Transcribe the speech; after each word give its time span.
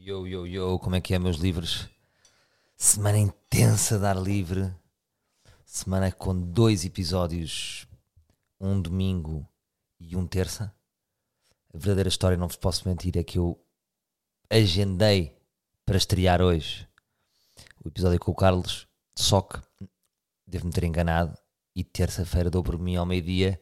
Yo, 0.00 0.28
yo, 0.28 0.46
yo, 0.46 0.78
como 0.78 0.94
é 0.94 1.00
que 1.00 1.12
é, 1.12 1.18
meus 1.18 1.38
livros? 1.38 1.88
Semana 2.76 3.18
intensa 3.18 3.98
de 3.98 4.06
ar 4.06 4.16
livre. 4.16 4.72
Semana 5.64 6.12
com 6.12 6.40
dois 6.40 6.84
episódios, 6.84 7.84
um 8.60 8.80
domingo 8.80 9.46
e 9.98 10.14
um 10.14 10.24
terça. 10.24 10.72
A 11.74 11.76
verdadeira 11.76 12.08
história, 12.08 12.36
não 12.36 12.46
vos 12.46 12.56
posso 12.56 12.88
mentir, 12.88 13.18
é 13.18 13.24
que 13.24 13.38
eu 13.38 13.60
agendei 14.48 15.36
para 15.84 15.96
estrear 15.96 16.40
hoje 16.40 16.88
o 17.84 17.88
episódio 17.88 18.20
com 18.20 18.30
o 18.30 18.36
Carlos, 18.36 18.86
só 19.16 19.42
que 19.42 19.60
devo-me 20.46 20.72
ter 20.72 20.84
enganado 20.84 21.36
e 21.74 21.82
terça-feira 21.82 22.48
dou 22.48 22.62
por 22.62 22.78
mim 22.78 22.94
ao 22.94 23.04
meio-dia 23.04 23.60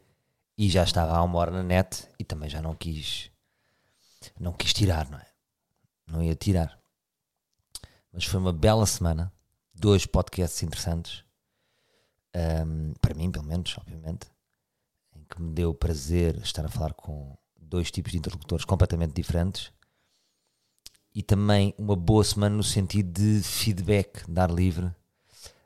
e 0.57 0.69
já 0.69 0.85
estava 0.85 1.17
há 1.17 1.23
uma 1.23 1.39
hora 1.39 1.51
na 1.51 1.63
net 1.63 2.07
e 2.19 2.25
também 2.25 2.51
já 2.51 2.61
não 2.61 2.75
quis 2.75 3.31
não 4.39 4.53
quis 4.53 4.75
tirar, 4.75 5.09
não 5.09 5.19
é? 5.19 5.36
Não 6.07 6.23
ia 6.23 6.35
tirar. 6.35 6.79
Mas 8.13 8.25
foi 8.25 8.41
uma 8.41 8.53
bela 8.53 8.87
semana, 8.87 9.33
dois 9.75 10.07
podcasts 10.07 10.63
interessantes, 10.63 11.25
um, 12.35 12.93
para 13.01 13.15
mim, 13.15 13.31
pelo 13.31 13.45
menos, 13.45 13.77
obviamente, 13.79 14.27
em 15.15 15.25
que 15.25 15.41
me 15.41 15.53
deu 15.53 15.75
prazer 15.75 16.37
estar 16.39 16.65
a 16.65 16.69
falar 16.69 16.93
com 16.95 17.37
dois 17.59 17.91
tipos 17.91 18.13
de 18.13 18.19
interlocutores 18.19 18.65
completamente 18.65 19.13
diferentes 19.13 19.73
e 21.15 21.23
também 21.23 21.75
uma 21.79 21.97
boa 21.97 22.23
semana 22.23 22.55
no 22.55 22.63
sentido 22.63 23.11
de 23.11 23.43
feedback, 23.43 24.31
dar 24.31 24.51
livre. 24.51 24.87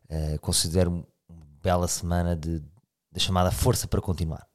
Uh, 0.08 0.38
considero 0.40 1.06
uma 1.28 1.46
bela 1.62 1.86
semana 1.86 2.36
de, 2.36 2.60
de 3.12 3.20
chamada 3.20 3.50
força 3.50 3.86
para 3.86 4.00
continuar, 4.00 4.46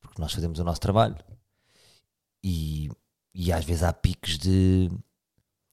porque 0.00 0.20
nós 0.20 0.32
fazemos 0.32 0.58
o 0.58 0.64
nosso 0.64 0.80
trabalho 0.80 1.16
e 2.42 2.90
e 3.34 3.50
às 3.52 3.64
vezes 3.64 3.82
há 3.82 3.92
picos 3.92 4.36
de, 4.36 4.90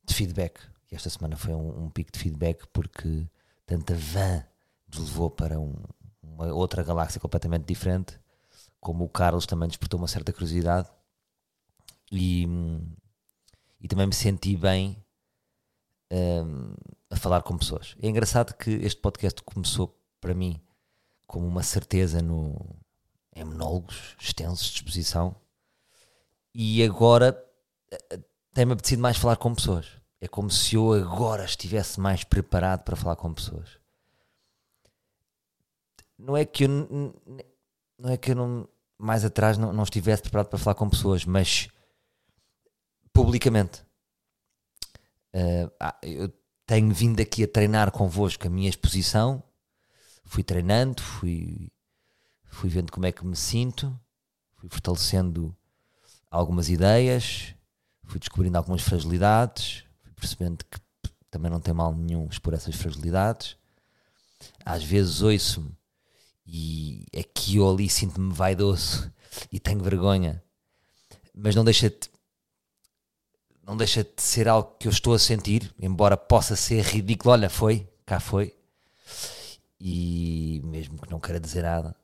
de 0.10 0.16
feedback. 0.16 0.60
E 0.92 0.96
esta 0.96 1.10
semana 1.10 1.38
foi 1.38 1.54
um, 1.54 1.86
um, 1.86 1.90
pico 1.90 2.12
de 2.12 2.20
feedback 2.20 2.68
porque 2.74 3.28
tanta 3.66 3.94
van 3.96 4.44
nos 4.88 5.10
levou 5.10 5.30
para 5.30 5.60
um, 5.60 5.76
uma 6.22 6.48
outra 6.54 6.84
galáxia 6.84 7.22
completamente 7.22 7.66
diferente, 7.66 8.20
como 8.80 9.06
o 9.06 9.10
Carlos 9.10 9.46
também 9.46 9.68
despertou 9.70 10.00
uma 10.00 10.08
certa 10.08 10.34
curiosidade 10.34 10.90
e, 12.12 12.48
e 13.80 13.88
também 13.88 14.08
me 14.08 14.14
senti 14.14 14.58
bem 14.58 14.98
um, 16.12 16.74
a 17.10 17.16
falar 17.16 17.44
com 17.44 17.58
pessoas. 17.58 17.96
É 18.02 18.08
engraçado 18.08 18.56
que 18.56 18.72
este 18.72 19.00
podcast 19.00 19.42
começou 19.44 19.96
para 20.20 20.34
mim 20.34 20.60
como 21.28 21.46
uma 21.46 21.62
certeza 21.62 22.20
no, 22.22 22.58
em 23.36 23.44
monólogos 23.44 24.16
extensos 24.20 24.70
de 24.70 24.78
exposição 24.78 25.36
e 26.54 26.84
agora 26.84 27.38
tem-me 28.60 28.74
apetecido 28.74 29.02
mais 29.02 29.16
falar 29.16 29.38
com 29.38 29.56
pessoas. 29.56 29.88
É 30.20 30.28
como 30.28 30.52
se 30.52 30.76
eu 30.76 30.92
agora 30.92 31.46
estivesse 31.46 31.98
mais 31.98 32.26
preparado 32.26 32.84
para 32.84 32.94
falar 32.94 33.16
com 33.16 33.34
pessoas. 33.34 33.80
Não 36.18 36.36
é 36.36 36.44
que 36.44 36.66
eu 36.66 36.70
não 37.98 38.10
é 38.10 38.18
que 38.18 38.32
eu 38.32 38.36
não, 38.36 38.68
mais 38.98 39.24
atrás 39.24 39.58
não, 39.58 39.72
não 39.72 39.84
estivesse 39.84 40.24
preparado 40.24 40.50
para 40.50 40.60
falar 40.60 40.76
com 40.76 40.90
pessoas, 40.90 41.24
mas 41.24 41.70
publicamente. 43.14 43.82
Uh, 45.34 45.72
eu 46.02 46.30
tenho 46.66 46.94
vindo 46.94 47.22
aqui 47.22 47.46
a 47.46 47.48
treinar 47.48 47.90
convosco 47.92 48.46
a 48.46 48.50
minha 48.50 48.70
exposição. 48.70 49.42
Fui 50.26 50.44
treinando, 50.44 51.02
fui, 51.02 51.72
fui 52.44 52.70
vendo 52.70 52.92
como 52.92 53.06
é 53.06 53.14
que 53.14 53.26
me 53.26 53.38
sinto, 53.38 53.98
fui 54.58 54.68
fortalecendo 54.68 55.56
algumas 56.30 56.68
ideias, 56.68 57.56
fui 58.10 58.20
descobrindo 58.20 58.58
algumas 58.58 58.82
fragilidades, 58.82 59.84
fui 60.04 60.14
percebendo 60.14 60.66
que 60.66 60.80
também 61.30 61.52
não 61.52 61.60
tem 61.60 61.74
mal 61.74 61.94
nenhum 61.94 62.28
expor 62.28 62.56
essas 62.56 62.76
fragilidades. 62.76 63.56
Às 64.66 64.84
vezes 64.84 65.22
ouço-me 65.22 65.72
e 66.46 67.06
aqui 67.18 67.60
ou 67.60 67.72
ali 67.72 67.88
sinto-me 67.88 68.34
vaidoso 68.34 69.12
e 69.52 69.60
tenho 69.60 69.84
vergonha, 69.84 70.44
mas 71.34 71.56
não 71.56 71.64
deixa 71.64 71.90
de 71.90 72.10
não 73.64 73.78
deixa 73.78 74.04
de 74.04 74.20
ser 74.20 74.48
algo 74.48 74.76
que 74.80 74.88
eu 74.88 74.92
estou 74.92 75.14
a 75.14 75.20
sentir, 75.20 75.72
embora 75.80 76.18
possa 76.18 76.56
ser 76.56 76.84
ridículo. 76.84 77.34
Olha, 77.34 77.52
foi, 77.52 77.88
cá 78.04 78.20
foi, 78.20 78.52
e 79.80 80.60
mesmo 80.64 81.00
que 81.00 81.12
não 81.12 81.20
queira 81.20 81.40
dizer 81.40 81.62
nada, 81.62 81.96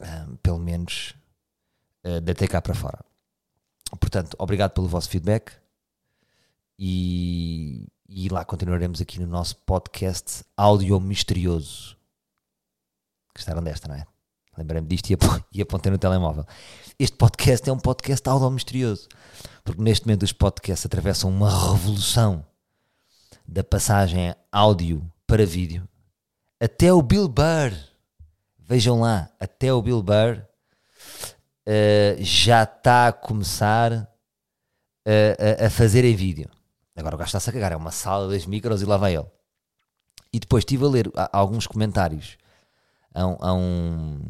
um, 0.00 0.34
pelo 0.38 0.58
menos 0.58 1.14
uh, 2.04 2.20
deitei 2.20 2.48
cá 2.48 2.60
para 2.60 2.74
fora. 2.74 3.11
Portanto, 4.00 4.36
obrigado 4.38 4.72
pelo 4.72 4.88
vosso 4.88 5.08
feedback 5.08 5.52
e, 6.78 7.86
e 8.08 8.28
lá 8.28 8.44
continuaremos 8.44 9.00
aqui 9.00 9.20
no 9.20 9.26
nosso 9.26 9.56
podcast 9.56 10.44
Áudio 10.56 10.98
Misterioso. 11.00 11.96
Gostaram 13.34 13.62
desta, 13.62 13.88
não 13.88 13.94
é? 13.94 14.06
Lembrei-me 14.56 14.86
disto 14.86 15.10
e, 15.10 15.16
e 15.52 15.62
apontei 15.62 15.90
no 15.90 15.98
telemóvel. 15.98 16.44
Este 16.98 17.16
podcast 17.16 17.68
é 17.68 17.72
um 17.72 17.78
podcast 17.78 18.28
áudio 18.28 18.50
misterioso, 18.50 19.08
porque 19.64 19.82
neste 19.82 20.06
momento 20.06 20.24
os 20.24 20.32
podcasts 20.32 20.84
atravessam 20.84 21.30
uma 21.30 21.48
revolução 21.48 22.44
da 23.48 23.64
passagem 23.64 24.34
áudio 24.50 25.10
para 25.26 25.46
vídeo. 25.46 25.88
Até 26.60 26.92
o 26.92 27.02
Bill 27.02 27.28
Burr, 27.28 27.72
vejam 28.58 29.00
lá, 29.00 29.30
até 29.40 29.72
o 29.72 29.82
Bill 29.82 30.02
Burr 30.02 30.44
uh, 31.66 32.22
já 32.22 32.64
está 32.64 33.08
a 33.08 33.12
começar 33.12 33.92
a, 35.06 35.66
a, 35.66 35.70
fazer 35.70 36.04
em 36.04 36.14
vídeo. 36.14 36.48
Agora 36.96 37.14
o 37.14 37.18
gajo 37.18 37.28
está-se 37.28 37.50
a 37.50 37.52
cagar, 37.52 37.72
é 37.72 37.76
uma 37.76 37.90
sala, 37.90 38.28
dois 38.28 38.46
micros 38.46 38.82
e 38.82 38.84
lá 38.84 38.96
vai 38.96 39.16
ele. 39.16 39.26
E 40.32 40.38
depois 40.38 40.62
estive 40.62 40.84
a 40.84 40.88
ler 40.88 41.12
alguns 41.32 41.66
comentários 41.66 42.36
a 43.14 43.26
um, 43.26 43.36
a 43.40 43.54
um 43.54 44.20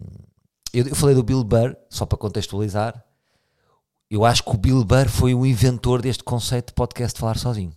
eu, 0.73 0.89
eu, 0.89 0.97
falei 0.97 1.15
do 1.15 1.23
Bill 1.23 1.45
Burr, 1.45 1.77
só 1.91 2.07
para 2.07 2.19
contextualizar. 2.19 3.05
Eu 4.11 4.25
acho 4.25 4.43
que 4.43 4.51
o 4.51 4.59
Bill 4.59 4.85
Burr 4.85 5.09
foi 5.09 5.35
o 5.35 5.47
inventor 5.47 6.01
deste 6.03 6.25
conceito 6.25 6.69
de 6.69 6.75
podcast 6.75 7.19
falar 7.19 7.39
sozinho. 7.39 7.77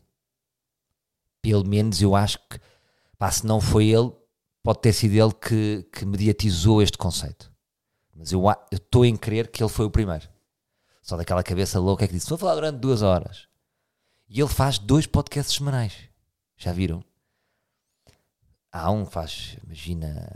Pelo 1.42 1.66
menos 1.66 2.02
eu 2.02 2.16
acho 2.16 2.40
que, 2.50 2.60
pá, 3.18 3.30
se 3.30 3.46
não 3.46 3.62
foi 3.62 3.88
ele, 3.88 4.12
pode 4.64 4.80
ter 4.80 4.94
sido 4.94 5.14
ele 5.14 5.34
que, 5.34 5.88
que 5.92 6.06
mediatizou 6.06 6.82
este 6.82 6.98
conceito. 6.98 7.52
Mas 8.16 8.32
eu 8.32 8.42
estou 8.72 9.06
em 9.06 9.18
crer 9.18 9.52
que 9.52 9.62
ele 9.62 9.70
foi 9.70 9.86
o 9.86 9.92
primeiro. 9.92 10.28
Só 11.02 11.18
daquela 11.18 11.44
cabeça 11.44 11.80
louca 11.80 12.08
que 12.08 12.14
disse: 12.14 12.30
Vou 12.30 12.38
falar 12.38 12.56
durante 12.56 12.78
duas 12.78 13.02
horas. 13.02 13.48
E 14.30 14.40
ele 14.40 14.50
faz 14.50 14.80
dois 14.80 15.06
podcasts 15.06 15.56
semanais. 15.56 15.94
Já 16.58 16.72
viram? 16.72 17.04
Há 18.72 18.92
um 18.92 19.06
faz, 19.06 19.58
imagina, 19.64 20.28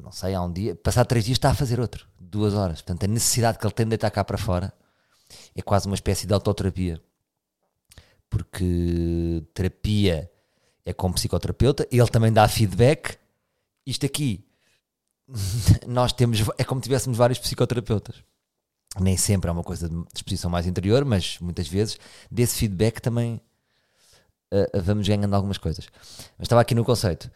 não 0.00 0.12
sei, 0.12 0.34
há 0.34 0.42
um 0.42 0.52
dia, 0.52 0.76
passado 0.76 1.08
três 1.08 1.24
dias 1.24 1.36
está 1.36 1.50
a 1.50 1.54
fazer 1.54 1.80
outro, 1.80 2.06
duas 2.20 2.54
horas. 2.54 2.80
Portanto, 2.80 3.04
a 3.04 3.08
necessidade 3.08 3.58
que 3.58 3.66
ele 3.66 3.74
tem 3.74 3.84
de 3.86 3.90
deitar 3.90 4.10
cá 4.10 4.22
para 4.22 4.38
fora 4.38 4.72
é 5.56 5.62
quase 5.62 5.86
uma 5.86 5.96
espécie 5.96 6.26
de 6.26 6.32
autoterapia. 6.32 7.02
Porque 8.28 9.44
terapia 9.52 10.30
é 10.84 10.92
com 10.92 11.12
psicoterapeuta, 11.12 11.86
ele 11.90 12.06
também 12.06 12.32
dá 12.32 12.46
feedback. 12.46 13.18
Isto 13.84 14.06
aqui 14.06 14.48
nós 15.86 16.12
temos, 16.12 16.40
é 16.58 16.64
como 16.64 16.80
se 16.80 16.84
tivéssemos 16.84 17.16
vários 17.16 17.38
psicoterapeutas. 17.38 18.16
Nem 18.98 19.16
sempre 19.16 19.48
é 19.48 19.52
uma 19.52 19.62
coisa 19.62 19.88
de 19.88 20.04
exposição 20.14 20.50
mais 20.50 20.66
interior, 20.66 21.04
mas 21.04 21.38
muitas 21.40 21.68
vezes 21.68 21.98
desse 22.30 22.58
feedback 22.58 23.00
também 23.00 23.40
uh, 24.52 24.82
vamos 24.82 25.06
ganhando 25.06 25.34
algumas 25.34 25.58
coisas. 25.58 25.88
Mas 26.36 26.46
estava 26.46 26.60
aqui 26.60 26.74
no 26.74 26.84
conceito. 26.84 27.30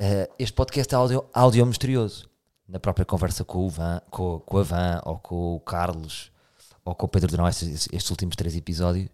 Uh, 0.00 0.32
este 0.38 0.54
podcast 0.54 0.94
é 0.94 0.96
áudio, 0.96 1.24
áudio 1.32 1.66
misterioso. 1.66 2.30
Na 2.68 2.78
própria 2.78 3.04
conversa 3.04 3.44
com 3.44 3.66
o 3.66 3.68
Van, 3.68 4.00
com, 4.10 4.38
com 4.40 4.58
a 4.58 4.62
Van, 4.62 5.00
ou 5.04 5.18
com 5.18 5.56
o 5.56 5.60
Carlos, 5.60 6.30
ou 6.84 6.94
com 6.94 7.06
o 7.06 7.08
Pedro 7.08 7.28
Durão, 7.28 7.48
estes, 7.48 7.88
estes 7.92 8.10
últimos 8.10 8.36
três 8.36 8.54
episódios, 8.54 9.08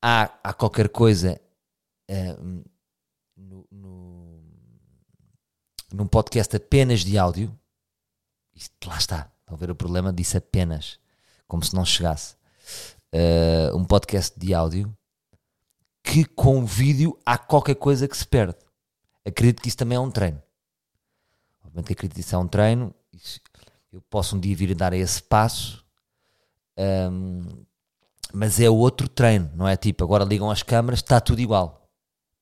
há, 0.00 0.30
há 0.42 0.52
qualquer 0.54 0.88
coisa 0.88 1.38
uh, 2.10 2.64
no, 3.36 3.66
no, 3.70 4.19
num 5.92 6.06
podcast 6.06 6.54
apenas 6.56 7.00
de 7.00 7.18
áudio 7.18 7.56
isto, 8.60 8.88
lá 8.88 8.98
está. 8.98 9.30
Estão 9.40 9.56
a 9.56 9.58
ver 9.58 9.70
o 9.70 9.74
problema? 9.74 10.12
Disse 10.12 10.36
apenas. 10.36 10.98
Como 11.48 11.64
se 11.64 11.74
não 11.74 11.84
chegasse. 11.84 12.34
Uh, 13.12 13.76
um 13.76 13.84
podcast 13.84 14.38
de 14.38 14.54
áudio 14.54 14.94
que 16.02 16.24
com 16.24 16.64
vídeo 16.64 17.18
há 17.24 17.36
qualquer 17.38 17.74
coisa 17.74 18.06
que 18.06 18.16
se 18.16 18.26
perde. 18.26 18.56
Acredito 19.24 19.62
que 19.62 19.68
isso 19.68 19.76
também 19.76 19.96
é 19.96 20.00
um 20.00 20.10
treino. 20.10 20.42
Obviamente 21.64 21.92
acredito 21.92 22.14
que 22.14 22.20
isso 22.20 22.34
é 22.34 22.38
um 22.38 22.46
treino. 22.46 22.94
Eu 23.92 24.00
posso 24.02 24.36
um 24.36 24.40
dia 24.40 24.54
vir 24.54 24.72
a 24.72 24.74
dar 24.74 24.92
esse 24.92 25.22
passo. 25.22 25.84
Um, 26.78 27.64
mas 28.32 28.60
é 28.60 28.70
outro 28.70 29.08
treino, 29.08 29.50
não 29.54 29.66
é? 29.66 29.76
Tipo, 29.76 30.04
agora 30.04 30.24
ligam 30.24 30.50
as 30.50 30.62
câmaras, 30.62 31.00
está 31.00 31.20
tudo 31.20 31.40
igual. 31.40 31.90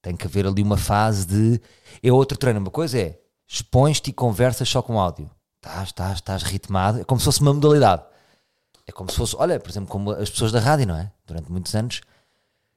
Tem 0.02 0.14
que 0.16 0.26
haver 0.26 0.46
ali 0.46 0.62
uma 0.62 0.76
fase 0.76 1.26
de. 1.26 1.60
É 2.02 2.12
outro 2.12 2.36
treino. 2.36 2.60
Uma 2.60 2.70
coisa 2.70 2.98
é 2.98 3.18
expões-te 3.48 4.10
e 4.10 4.12
conversas 4.12 4.68
só 4.68 4.82
com 4.82 5.00
áudio 5.00 5.30
estás, 5.58 5.88
estás, 5.88 6.14
estás 6.16 6.42
ritmado, 6.42 7.00
é 7.00 7.04
como 7.04 7.20
se 7.20 7.24
fosse 7.24 7.40
uma 7.40 7.52
modalidade. 7.52 8.02
É 8.86 8.92
como 8.92 9.10
se 9.10 9.16
fosse, 9.16 9.36
olha, 9.36 9.60
por 9.60 9.68
exemplo, 9.70 9.88
como 9.88 10.10
as 10.12 10.30
pessoas 10.30 10.50
da 10.50 10.60
rádio, 10.60 10.86
não 10.86 10.96
é? 10.96 11.12
Durante 11.26 11.52
muitos 11.52 11.74
anos 11.74 12.00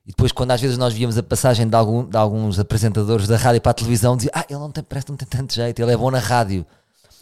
E 0.05 0.09
depois, 0.09 0.33
quando 0.33 0.51
às 0.51 0.59
vezes 0.59 0.77
nós 0.77 0.93
víamos 0.93 1.17
a 1.17 1.23
passagem 1.23 1.67
de, 1.69 1.75
algum, 1.75 2.07
de 2.07 2.17
alguns 2.17 2.59
apresentadores 2.59 3.27
da 3.27 3.37
rádio 3.37 3.61
para 3.61 3.71
a 3.71 3.73
televisão, 3.73 4.17
dizia: 4.17 4.31
Ah, 4.33 4.45
ele 4.49 4.59
não 4.59 4.71
tem, 4.71 4.83
parece 4.83 5.05
que 5.05 5.11
não 5.11 5.17
tem 5.17 5.27
tanto 5.27 5.53
jeito, 5.53 5.81
ele 5.81 5.91
é 5.91 5.97
bom 5.97 6.11
na 6.11 6.19
rádio. 6.19 6.65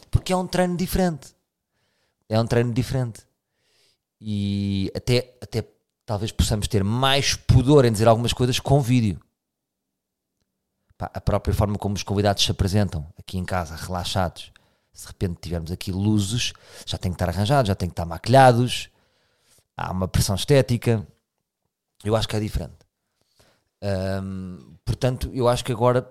Porque 0.10 0.34
é 0.34 0.36
um 0.36 0.48
treino 0.48 0.76
diferente. 0.76 1.36
É 2.28 2.40
um 2.40 2.48
treino 2.48 2.74
diferente. 2.74 3.22
E 4.20 4.92
até, 4.96 5.38
até 5.42 5.64
talvez 6.06 6.32
possamos 6.32 6.68
ter 6.68 6.84
mais 6.84 7.36
pudor 7.36 7.86
em 7.86 7.92
dizer 7.92 8.08
algumas 8.08 8.34
coisas 8.34 8.60
com 8.60 8.82
vídeo. 8.82 9.20
A 11.00 11.22
própria 11.22 11.54
forma 11.54 11.78
como 11.78 11.96
os 11.96 12.04
convidados 12.04 12.44
se 12.44 12.52
apresentam 12.52 13.08
aqui 13.18 13.38
em 13.38 13.46
casa, 13.46 13.76
relaxados. 13.76 14.52
Se 14.92 15.04
de 15.04 15.08
repente 15.08 15.40
tivermos 15.42 15.72
aqui 15.72 15.92
luzes, 15.92 16.52
já 16.86 16.98
tem 16.98 17.12
que 17.12 17.16
estar 17.16 17.30
arranjados, 17.30 17.70
já 17.70 17.76
tem 17.76 17.88
que 17.88 17.94
estar 17.94 18.06
maquilhados, 18.06 18.90
há 19.78 19.92
uma 19.92 20.10
pressão 20.10 20.36
estética. 20.36 21.08
Eu 22.04 22.16
acho 22.16 22.28
que 22.28 22.36
é 22.36 22.40
diferente. 22.40 22.78
portanto, 24.84 25.32
eu 25.34 25.48
acho 25.48 25.64
que 25.64 25.72
agora 25.72 26.06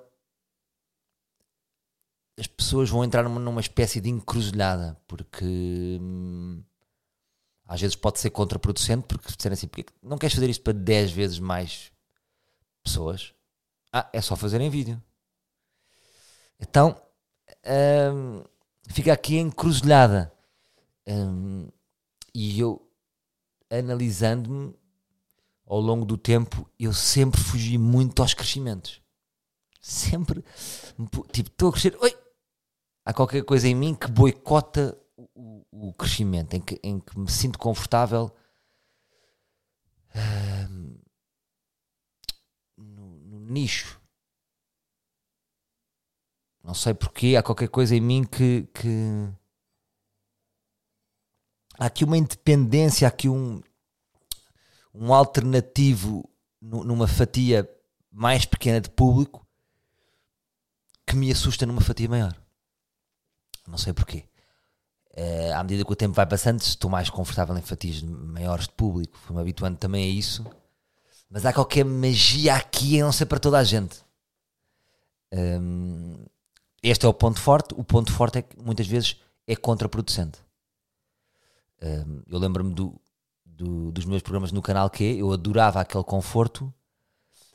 as 2.39 2.47
pessoas 2.47 2.89
vão 2.89 3.05
entrar 3.05 3.23
numa, 3.25 3.41
numa 3.41 3.61
espécie 3.61 4.01
de 4.01 4.09
encruzilhada, 4.09 4.97
porque 5.07 5.45
hum, 6.01 6.63
às 7.67 7.81
vezes 7.81 7.97
pode 7.97 8.21
ser 8.21 8.31
contraproducente, 8.31 9.05
porque 9.07 9.31
disserem 9.37 9.55
assim, 9.55 9.69
porque 9.69 9.93
não 10.03 10.17
queres 10.17 10.35
fazer 10.35 10.49
isto 10.49 10.63
para 10.63 10.73
10 10.73 11.11
vezes 11.11 11.39
mais 11.39 11.93
pessoas? 12.83 13.35
Ah, 13.93 14.09
é 14.13 14.21
só 14.21 14.37
fazer 14.37 14.61
em 14.61 14.71
vídeo. 14.71 15.03
Então, 16.61 17.01
fica 18.89 19.13
aqui 19.13 19.37
encruzilhada. 19.39 20.33
Hum, 21.07 21.69
e 22.35 22.61
eu, 22.61 22.87
analisando-me 23.71 24.75
ao 25.67 25.81
longo 25.81 26.05
do 26.05 26.17
tempo, 26.17 26.69
eu 26.79 26.93
sempre 26.93 27.41
fugi 27.41 27.79
muito 27.79 28.21
aos 28.21 28.35
crescimentos. 28.35 29.01
Sempre, 29.81 30.45
tipo, 31.33 31.51
estou 31.51 31.69
a 31.71 31.73
crescer, 31.73 31.97
oi, 32.01 32.17
há 33.05 33.15
qualquer 33.15 33.43
coisa 33.45 33.69
em 33.69 33.75
mim 33.75 33.95
que 33.95 34.11
boicota 34.11 34.99
o, 35.17 35.65
o 35.71 35.95
crescimento, 35.95 36.55
em 36.55 36.61
que, 36.61 36.79
em 36.83 37.01
que 37.01 37.19
me 37.19 37.31
sinto 37.31 37.59
confortável 37.59 38.31
nicho. 43.49 44.01
Não 46.63 46.75
sei 46.75 46.93
porquê, 46.93 47.37
há 47.37 47.43
qualquer 47.43 47.69
coisa 47.69 47.97
em 47.97 48.01
mim 48.01 48.25
que, 48.25 48.69
que 48.75 49.33
há 51.79 51.87
aqui 51.87 52.05
uma 52.05 52.19
independência, 52.19 53.07
há 53.07 53.09
aqui 53.09 53.29
um, 53.29 53.63
um 54.93 55.15
alternativo 55.15 56.29
numa 56.61 57.07
fatia 57.07 57.69
mais 58.11 58.45
pequena 58.45 58.81
de 58.81 58.91
público 58.91 59.47
que 61.07 61.17
me 61.17 61.31
assusta 61.31 61.65
numa 61.65 61.81
fatia 61.81 62.09
maior. 62.09 62.37
Não 63.67 63.79
sei 63.79 63.93
porquê. 63.93 64.29
Uh, 65.17 65.55
à 65.55 65.63
medida 65.63 65.85
que 65.85 65.93
o 65.93 65.97
tempo 65.97 66.15
vai 66.15 66.27
passando, 66.27 66.61
estou 66.61 66.91
mais 66.91 67.09
confortável 67.11 67.57
em 67.57 67.63
fatias 67.63 68.03
maiores 68.03 68.67
de 68.67 68.73
público. 68.75 69.17
Fui-me 69.19 69.41
habituando 69.41 69.79
também 69.79 70.05
a 70.05 70.15
isso. 70.15 70.45
Mas 71.31 71.45
há 71.45 71.53
qualquer 71.53 71.85
magia 71.85 72.55
aqui 72.55 73.01
a 73.01 73.05
não 73.05 73.13
ser 73.13 73.27
para 73.27 73.39
toda 73.39 73.59
a 73.59 73.65
gente. 73.65 74.03
Um, 75.33 76.25
este 76.83 77.05
é 77.05 77.09
o 77.09 77.15
ponto 77.15 77.39
forte. 77.41 77.75
O 77.77 77.85
ponto 77.85 78.13
forte 78.13 78.39
é 78.39 78.43
que 78.43 78.59
muitas 78.59 78.87
vezes 78.87 79.17
é 79.47 79.55
contraproducente. 79.55 80.39
Um, 81.83 82.23
eu 82.27 82.39
lembro-me 82.39 82.75
do, 82.75 83.01
do, 83.45 83.93
dos 83.93 84.05
meus 84.05 84.23
programas 84.23 84.53
no 84.53 84.63
canal 84.63 84.89
Q, 84.91 85.05
eu 85.05 85.33
adorava 85.33 85.81
aquele 85.81 86.05
conforto, 86.05 86.73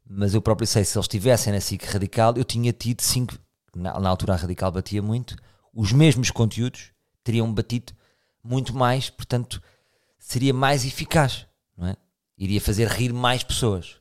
mas 0.05 0.33
eu 0.33 0.41
próprio 0.41 0.67
sei 0.67 0.83
se 0.83 0.97
eles 0.97 1.05
estivessem 1.05 1.51
na 1.51 1.59
SIC 1.59 1.83
Radical, 1.85 2.35
eu 2.35 2.43
tinha 2.43 2.71
tido 2.71 3.01
cinco, 3.01 3.37
na, 3.75 3.99
na 3.99 4.09
altura 4.09 4.33
a 4.33 4.37
Radical 4.37 4.71
batia 4.71 5.01
muito, 5.01 5.35
os 5.73 5.91
mesmos 5.91 6.31
conteúdos 6.31 6.91
teriam 7.23 7.51
batido 7.53 7.93
muito 8.43 8.73
mais, 8.73 9.09
portanto 9.09 9.61
seria 10.19 10.53
mais 10.53 10.85
eficaz, 10.85 11.47
não 11.77 11.87
é? 11.87 11.97
Iria 12.37 12.61
fazer 12.61 12.87
rir 12.87 13.13
mais 13.13 13.43
pessoas. 13.43 13.97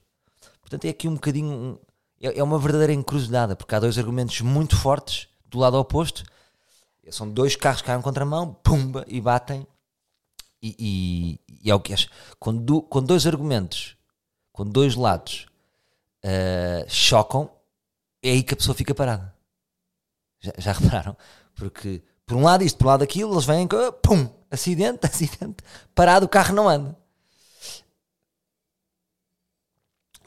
Portanto 0.60 0.84
é 0.86 0.88
aqui 0.88 1.06
um 1.08 1.14
bocadinho, 1.14 1.78
é, 2.20 2.38
é 2.38 2.42
uma 2.42 2.58
verdadeira 2.58 2.92
encruzilhada, 2.92 3.54
porque 3.54 3.74
há 3.74 3.80
dois 3.80 3.98
argumentos 3.98 4.40
muito 4.40 4.76
fortes 4.76 5.28
do 5.44 5.58
lado 5.58 5.76
oposto, 5.78 6.24
são 7.10 7.28
dois 7.28 7.56
carros 7.56 7.82
que 7.82 7.88
caem 7.88 8.00
contra 8.00 8.22
a 8.22 8.26
mão, 8.26 8.54
pumba, 8.54 9.04
e 9.06 9.20
batem 9.20 9.66
e, 10.62 10.76
e, 10.78 11.56
e 11.64 11.70
é 11.70 11.74
o 11.74 11.80
que 11.80 11.92
acho. 11.92 12.08
Quando, 12.38 12.80
quando 12.82 13.08
dois 13.08 13.26
argumentos, 13.26 13.96
quando 14.52 14.70
dois 14.70 14.94
lados 14.94 15.46
uh, 16.24 16.88
chocam, 16.88 17.50
é 18.22 18.30
aí 18.30 18.42
que 18.42 18.54
a 18.54 18.56
pessoa 18.56 18.74
fica 18.74 18.94
parada. 18.94 19.34
Já, 20.40 20.52
já 20.56 20.72
repararam? 20.78 21.16
Porque 21.54 22.02
por 22.24 22.36
um 22.36 22.44
lado 22.44 22.62
isto, 22.62 22.78
por 22.78 22.86
um 22.86 22.90
lado 22.90 23.02
aquilo, 23.02 23.34
eles 23.34 23.44
vêm, 23.44 23.68
pum, 24.00 24.28
acidente, 24.50 25.04
acidente, 25.06 25.64
parado, 25.94 26.26
o 26.26 26.28
carro 26.28 26.54
não 26.54 26.68
anda. 26.68 26.96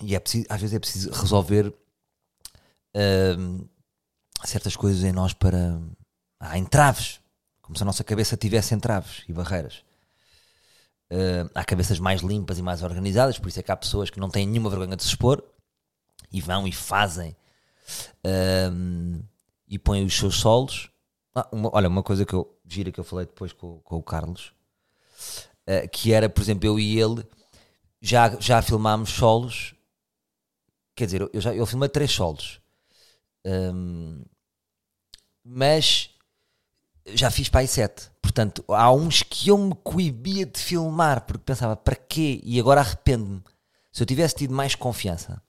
E 0.05 0.13
é 0.13 0.19
preciso, 0.19 0.45
às 0.47 0.61
vezes 0.61 0.75
é 0.75 0.79
preciso 0.79 1.11
resolver 1.11 1.67
uh, 1.67 3.69
certas 4.43 4.75
coisas 4.75 5.03
em 5.03 5.11
nós 5.11 5.33
para. 5.33 5.81
Há 6.39 6.59
entraves, 6.59 7.19
como 7.61 7.75
se 7.75 7.81
a 7.81 7.85
nossa 7.85 8.03
cabeça 8.03 8.37
tivesse 8.37 8.75
entraves 8.75 9.23
e 9.27 9.33
barreiras. 9.33 9.83
Uh, 11.11 11.49
há 11.55 11.63
cabeças 11.63 11.99
mais 11.99 12.21
limpas 12.21 12.59
e 12.59 12.61
mais 12.61 12.83
organizadas, 12.83 13.39
por 13.39 13.47
isso 13.47 13.59
é 13.59 13.63
que 13.63 13.71
há 13.71 13.75
pessoas 13.75 14.09
que 14.09 14.19
não 14.19 14.29
têm 14.29 14.45
nenhuma 14.45 14.69
vergonha 14.69 14.95
de 14.95 15.03
se 15.03 15.09
expor 15.09 15.43
e 16.31 16.41
vão 16.41 16.67
e 16.67 16.71
fazem 16.71 17.35
uh, 18.25 19.23
e 19.67 19.79
põem 19.79 20.05
os 20.05 20.15
seus 20.15 20.35
solos. 20.35 20.89
Ah, 21.33 21.47
uma, 21.51 21.69
olha, 21.73 21.87
uma 21.87 22.03
coisa 22.03 22.25
que 22.25 22.33
eu 22.33 22.55
gira 22.67 22.91
que 22.91 22.99
eu 22.99 23.03
falei 23.03 23.25
depois 23.25 23.53
com, 23.53 23.79
com 23.79 23.97
o 23.97 24.03
Carlos, 24.03 24.53
uh, 25.67 25.87
que 25.91 26.11
era, 26.11 26.29
por 26.29 26.41
exemplo, 26.41 26.67
eu 26.67 26.79
e 26.79 26.99
ele 26.99 27.25
já, 28.01 28.39
já 28.39 28.61
filmámos 28.61 29.09
solos. 29.09 29.74
Quer 30.95 31.05
dizer, 31.05 31.29
eu 31.33 31.41
já 31.41 31.53
eu 31.53 31.65
filmei 31.65 31.89
três 31.89 32.11
solos, 32.11 32.61
um, 33.45 34.23
mas 35.43 36.09
já 37.07 37.29
fiz 37.29 37.49
para 37.49 37.61
aí 37.61 37.67
sete. 37.67 38.09
Portanto, 38.21 38.63
há 38.67 38.91
uns 38.91 39.21
que 39.21 39.49
eu 39.49 39.57
me 39.57 39.75
coibia 39.83 40.45
de 40.45 40.59
filmar 40.59 41.25
porque 41.25 41.43
pensava, 41.43 41.75
para 41.75 41.95
quê? 41.95 42.41
E 42.43 42.59
agora 42.59 42.81
arrependo-me. 42.81 43.43
Se 43.91 44.01
eu 44.01 44.07
tivesse 44.07 44.35
tido 44.35 44.53
mais 44.53 44.75
confiança. 44.75 45.41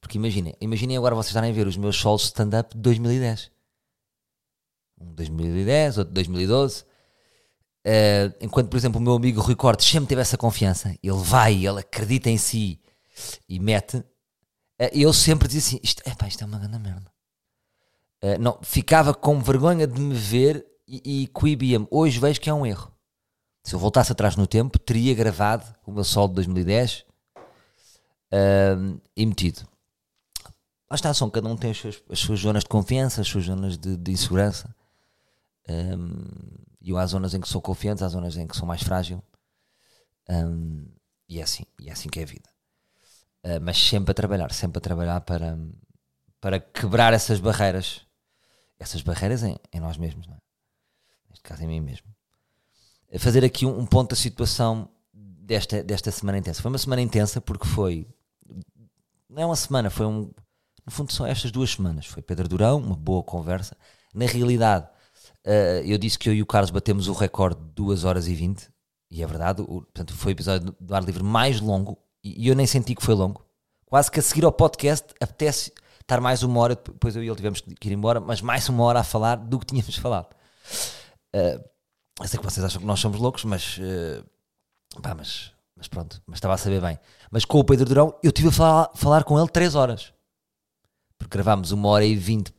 Porque 0.00 0.18
imaginem, 0.18 0.54
imaginem 0.60 0.96
agora 0.96 1.14
vocês 1.14 1.30
estarem 1.30 1.50
a 1.50 1.54
ver 1.54 1.66
os 1.66 1.76
meus 1.76 1.96
solos 1.96 2.24
stand-up 2.24 2.74
de 2.74 2.80
2010. 2.80 3.50
Um 5.00 5.08
de 5.08 5.14
2010, 5.14 5.98
outro 5.98 6.10
de 6.10 6.14
2012. 6.14 6.82
Uh, 6.82 6.84
eh, 7.84 8.32
enquanto, 8.40 8.68
por 8.68 8.76
exemplo, 8.76 9.00
o 9.00 9.02
meu 9.02 9.14
amigo 9.14 9.40
Rui 9.40 9.56
Cortes 9.56 9.86
sempre 9.86 10.08
teve 10.08 10.20
essa 10.20 10.38
confiança, 10.38 10.96
ele 11.02 11.18
vai, 11.18 11.66
ele 11.66 11.80
acredita 11.80 12.30
em 12.30 12.38
si 12.38 12.80
e 13.48 13.58
mete. 13.58 14.02
Uh, 14.80 14.90
eu 14.92 15.12
sempre 15.12 15.48
dizia 15.48 15.60
assim: 15.60 15.80
isto, 15.82 16.02
epá, 16.06 16.26
isto 16.26 16.42
é 16.42 16.46
uma 16.46 16.58
grande 16.58 16.78
merda. 16.78 17.12
Uh, 18.22 18.38
não, 18.40 18.58
ficava 18.62 19.14
com 19.14 19.40
vergonha 19.40 19.86
de 19.86 20.00
me 20.00 20.14
ver 20.14 20.66
e, 20.86 21.22
e 21.22 21.26
coibia-me. 21.28 21.86
Hoje 21.90 22.18
vejo 22.18 22.40
que 22.40 22.50
é 22.50 22.54
um 22.54 22.66
erro. 22.66 22.92
Se 23.62 23.74
eu 23.74 23.78
voltasse 23.78 24.12
atrás 24.12 24.36
no 24.36 24.46
tempo, 24.46 24.78
teria 24.78 25.14
gravado 25.14 25.64
o 25.86 25.92
meu 25.92 26.04
sol 26.04 26.28
de 26.28 26.34
2010 26.34 27.04
uh, 28.32 29.00
e 29.16 29.24
metido. 29.26 29.66
Lá 30.90 30.96
está, 30.96 31.14
são, 31.14 31.30
cada 31.30 31.48
um 31.48 31.56
tem 31.56 31.70
as 31.70 31.78
suas, 31.78 32.02
as 32.10 32.18
suas 32.18 32.40
zonas 32.40 32.62
de 32.62 32.68
confiança, 32.68 33.20
as 33.20 33.26
suas 33.26 33.44
zonas 33.44 33.78
de, 33.78 33.96
de 33.96 34.12
insegurança. 34.12 34.74
Um, 35.68 36.24
e 36.80 36.90
eu 36.90 36.98
há 36.98 37.06
zonas 37.06 37.32
em 37.32 37.40
que 37.40 37.48
sou 37.48 37.62
confiante, 37.62 38.04
há 38.04 38.08
zonas 38.08 38.36
em 38.36 38.46
que 38.46 38.56
sou 38.56 38.66
mais 38.66 38.82
frágil. 38.82 39.22
Um, 40.28 40.86
e, 41.28 41.40
é 41.40 41.42
assim, 41.42 41.64
e 41.80 41.88
é 41.88 41.92
assim 41.92 42.08
que 42.08 42.20
é 42.20 42.22
a 42.22 42.26
vida. 42.26 42.48
Uh, 43.44 43.60
mas 43.60 43.76
sempre 43.76 44.10
a 44.10 44.14
trabalhar, 44.14 44.52
sempre 44.52 44.78
a 44.78 44.80
trabalhar 44.80 45.20
para, 45.20 45.58
para 46.40 46.58
quebrar 46.58 47.12
essas 47.12 47.38
barreiras. 47.38 48.00
Essas 48.78 49.02
barreiras 49.02 49.42
em, 49.42 49.56
em 49.72 49.80
nós 49.80 49.96
mesmos, 49.96 50.26
não 50.26 50.34
é? 50.34 50.38
neste 51.30 51.42
caso 51.42 51.62
em 51.62 51.66
mim 51.66 51.80
mesmo. 51.80 52.06
Fazer 53.18 53.44
aqui 53.44 53.66
um, 53.66 53.78
um 53.78 53.86
ponto 53.86 54.10
da 54.10 54.16
situação 54.16 54.88
desta, 55.12 55.82
desta 55.82 56.10
semana 56.10 56.38
intensa. 56.38 56.62
Foi 56.62 56.70
uma 56.70 56.78
semana 56.78 57.02
intensa 57.02 57.40
porque 57.40 57.66
foi. 57.66 58.08
Não 59.28 59.42
é 59.42 59.46
uma 59.46 59.56
semana, 59.56 59.90
foi 59.90 60.06
um. 60.06 60.30
No 60.84 60.92
fundo, 60.92 61.12
são 61.12 61.26
estas 61.26 61.50
duas 61.50 61.70
semanas. 61.70 62.06
Foi 62.06 62.22
Pedro 62.22 62.48
Durão, 62.48 62.78
uma 62.78 62.96
boa 62.96 63.22
conversa. 63.22 63.76
Na 64.14 64.26
realidade, 64.26 64.86
uh, 65.46 65.84
eu 65.84 65.98
disse 65.98 66.18
que 66.18 66.28
eu 66.28 66.34
e 66.34 66.42
o 66.42 66.46
Carlos 66.46 66.70
batemos 66.70 67.08
o 67.08 67.12
recorde 67.12 67.60
de 67.60 67.70
2 67.72 68.04
horas 68.04 68.28
e 68.28 68.34
20, 68.34 68.68
e 69.10 69.22
é 69.22 69.26
verdade. 69.26 69.62
O, 69.62 69.82
portanto, 69.82 70.14
foi 70.14 70.32
o 70.32 70.34
episódio 70.34 70.74
do 70.78 70.94
ar 70.94 71.02
livre 71.02 71.22
mais 71.22 71.60
longo, 71.60 71.98
e, 72.24 72.48
eu 72.48 72.54
nem 72.56 72.66
senti 72.66 72.94
que 72.94 73.04
foi 73.04 73.14
longo. 73.14 73.44
Quase 73.86 74.10
que 74.10 74.18
a 74.18 74.22
seguir 74.22 74.44
ao 74.44 74.52
podcast 74.52 75.14
apetece 75.20 75.72
estar 76.00 76.20
mais 76.20 76.42
uma 76.42 76.58
hora, 76.60 76.74
depois 76.74 77.14
eu 77.14 77.22
e 77.22 77.28
ele 77.28 77.36
tivemos 77.36 77.60
que 77.60 77.88
ir 77.88 77.92
embora, 77.92 78.18
mas 78.18 78.40
mais 78.40 78.68
uma 78.68 78.82
hora 78.84 79.00
a 79.00 79.04
falar 79.04 79.36
do 79.36 79.58
que 79.58 79.66
tínhamos 79.66 79.96
falado. 79.98 80.34
Uh, 81.34 81.62
eu 82.20 82.28
sei 82.28 82.38
que 82.38 82.44
vocês 82.44 82.64
acham 82.64 82.80
que 82.80 82.86
nós 82.86 83.00
somos 83.00 83.20
loucos, 83.20 83.44
mas, 83.44 83.78
uh, 83.78 85.00
pá, 85.00 85.14
mas, 85.14 85.52
mas 85.76 85.86
pronto, 85.86 86.22
mas 86.26 86.38
estava 86.38 86.54
a 86.54 86.58
saber 86.58 86.80
bem. 86.80 86.98
Mas 87.30 87.44
com 87.44 87.58
o 87.58 87.64
Pedro 87.64 87.86
Durão, 87.86 88.18
eu 88.22 88.32
tive 88.32 88.48
a 88.48 88.52
falar, 88.52 88.90
falar 88.94 89.24
com 89.24 89.38
ele 89.38 89.48
3 89.48 89.74
horas. 89.74 90.12
Porque 91.18 91.36
gravámos 91.36 91.72
uma 91.72 91.88
hora 91.88 92.04
e 92.04 92.16
20 92.16 92.54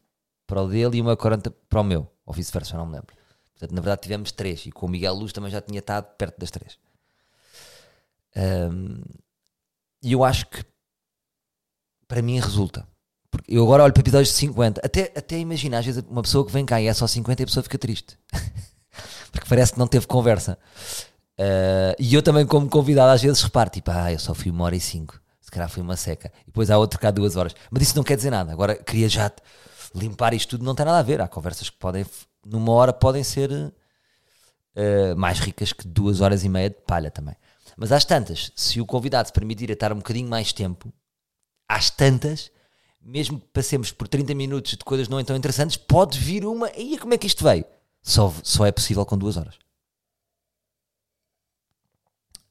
para 0.46 0.62
o 0.62 0.68
dele 0.68 0.98
e 0.98 1.02
uma 1.02 1.18
40 1.18 1.52
para 1.52 1.82
o 1.82 1.84
meu, 1.84 2.08
ou 2.26 2.34
vice-versa, 2.34 2.78
não 2.78 2.86
me 2.86 2.94
lembro. 2.94 3.16
Portanto, 3.52 3.74
na 3.74 3.82
verdade 3.82 4.02
tivemos 4.02 4.32
3 4.32 4.68
e 4.68 4.72
com 4.72 4.86
o 4.86 4.90
Miguel 4.90 5.14
Luz 5.14 5.32
também 5.32 5.50
já 5.50 5.62
tinha 5.62 5.80
estado 5.80 6.06
perto 6.18 6.38
das 6.38 6.52
3. 6.52 6.78
Um, 8.36 9.02
e 10.06 10.12
eu 10.12 10.24
acho 10.24 10.46
que 10.46 10.64
para 12.08 12.22
mim 12.22 12.40
resulta. 12.40 12.88
Porque 13.32 13.52
eu 13.52 13.64
agora 13.64 13.84
olho 13.84 13.92
para 13.92 14.02
episódios 14.02 14.30
de 14.30 14.36
50, 14.36 14.82
até, 14.86 15.12
até 15.16 15.40
imagina, 15.40 15.80
às 15.80 15.86
vezes 15.86 16.04
uma 16.08 16.22
pessoa 16.22 16.46
que 16.46 16.52
vem 16.52 16.64
cá 16.64 16.80
e 16.80 16.86
é 16.86 16.94
só 16.94 17.08
50 17.08 17.42
e 17.42 17.44
a 17.44 17.48
pessoa 17.48 17.64
fica 17.64 17.80
triste. 17.80 18.16
Porque 19.32 19.50
parece 19.50 19.74
que 19.74 19.80
não 19.80 19.88
teve 19.88 20.06
conversa. 20.06 20.60
Uh, 21.40 21.98
e 21.98 22.14
eu 22.14 22.22
também, 22.22 22.46
como 22.46 22.70
convidado, 22.70 23.12
às 23.12 23.22
vezes 23.24 23.42
reparo, 23.42 23.72
tipo, 23.72 23.90
ah, 23.90 24.14
eu 24.14 24.20
só 24.20 24.36
fui 24.36 24.52
uma 24.52 24.66
hora 24.66 24.76
e 24.76 24.80
cinco, 24.80 25.20
se 25.42 25.50
calhar 25.50 25.68
foi 25.68 25.82
uma 25.82 25.98
seca. 25.98 26.32
E 26.44 26.46
depois 26.46 26.70
há 26.70 26.78
outro 26.78 27.00
cá 27.00 27.10
duas 27.10 27.36
horas. 27.36 27.56
Mas 27.72 27.82
isso 27.82 27.98
não 27.98 28.04
quer 28.04 28.16
dizer 28.16 28.30
nada. 28.30 28.54
Agora 28.54 28.76
queria 28.76 29.10
já 29.10 29.32
limpar 29.96 30.36
isto 30.36 30.52
tudo, 30.52 30.64
não 30.64 30.76
tem 30.76 30.86
nada 30.86 31.00
a 31.00 31.04
ver. 31.04 31.20
Há 31.20 31.28
conversas 31.28 31.68
que 31.68 31.78
podem, 31.78 32.06
numa 32.46 32.72
hora, 32.72 32.94
podem 32.94 33.24
ser 33.24 33.74
uh, 34.76 35.16
mais 35.18 35.40
ricas 35.40 35.74
que 35.74 35.88
duas 35.88 36.22
horas 36.22 36.44
e 36.44 36.50
meia 36.50 36.70
de 36.70 36.78
palha 36.78 37.12
também. 37.12 37.36
Mas 37.78 37.92
às 37.92 38.06
tantas, 38.06 38.52
se 38.56 38.80
o 38.80 38.86
convidado 38.86 39.28
se 39.28 39.34
permitir 39.34 39.70
estar 39.70 39.92
um 39.92 39.98
bocadinho 39.98 40.30
mais 40.30 40.54
tempo, 40.54 40.94
às 41.68 41.90
tantas, 41.90 42.52
mesmo 43.02 43.40
que 43.40 43.48
passemos 43.48 43.92
por 43.92 44.08
30 44.08 44.34
minutos 44.34 44.72
de 44.72 44.84
coisas 44.84 45.08
não 45.08 45.24
tão 45.24 45.36
interessantes, 45.36 45.78
pode 45.78 46.18
vir 46.20 46.46
uma. 46.46 46.70
E 46.76 46.98
como 46.98 47.14
é 47.14 47.18
que 47.18 47.28
isto 47.28 47.44
veio? 47.44 47.66
Só, 48.02 48.34
só 48.44 48.66
é 48.66 48.72
possível 48.72 49.06
com 49.06 49.18
duas 49.18 49.36
horas. 49.38 49.56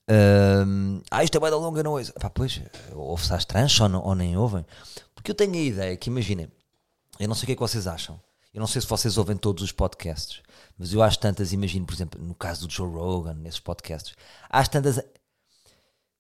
Um, 0.07 1.01
ah, 1.11 1.25
isto 1.25 1.37
é 1.39 1.51
da 1.51 1.57
longa, 1.57 1.83
não 1.83 1.93
ouço. 1.93 2.13
Pois, 2.35 2.61
ouve-se 2.93 3.33
às 3.33 3.45
tranches 3.45 3.81
ou, 3.81 4.05
ou 4.05 4.15
nem 4.15 4.37
ouvem. 4.37 4.65
Porque 5.15 5.31
eu 5.31 5.35
tenho 5.35 5.55
a 5.55 5.57
ideia 5.57 5.97
que, 5.97 6.11
imaginem, 6.11 6.51
eu 7.19 7.29
não 7.29 7.35
sei 7.35 7.45
o 7.45 7.47
que 7.47 7.53
é 7.53 7.55
que 7.55 7.61
vocês 7.61 7.87
acham. 7.87 8.21
Eu 8.53 8.61
não 8.61 8.67
sei 8.67 8.81
se 8.81 8.87
vocês 8.87 9.17
ouvem 9.19 9.37
todos 9.37 9.65
os 9.65 9.73
podcasts, 9.73 10.43
mas 10.79 10.93
eu 10.93 11.03
acho 11.03 11.19
tantas, 11.19 11.53
imagino, 11.53 11.87
por 11.87 11.95
exemplo, 11.95 12.21
no 12.21 12.35
caso 12.35 12.67
do 12.67 12.73
Joe 12.73 12.89
Rogan, 12.89 13.35
nesses 13.35 13.61
podcasts, 13.61 14.15
acho 14.51 14.71
tantas. 14.71 15.01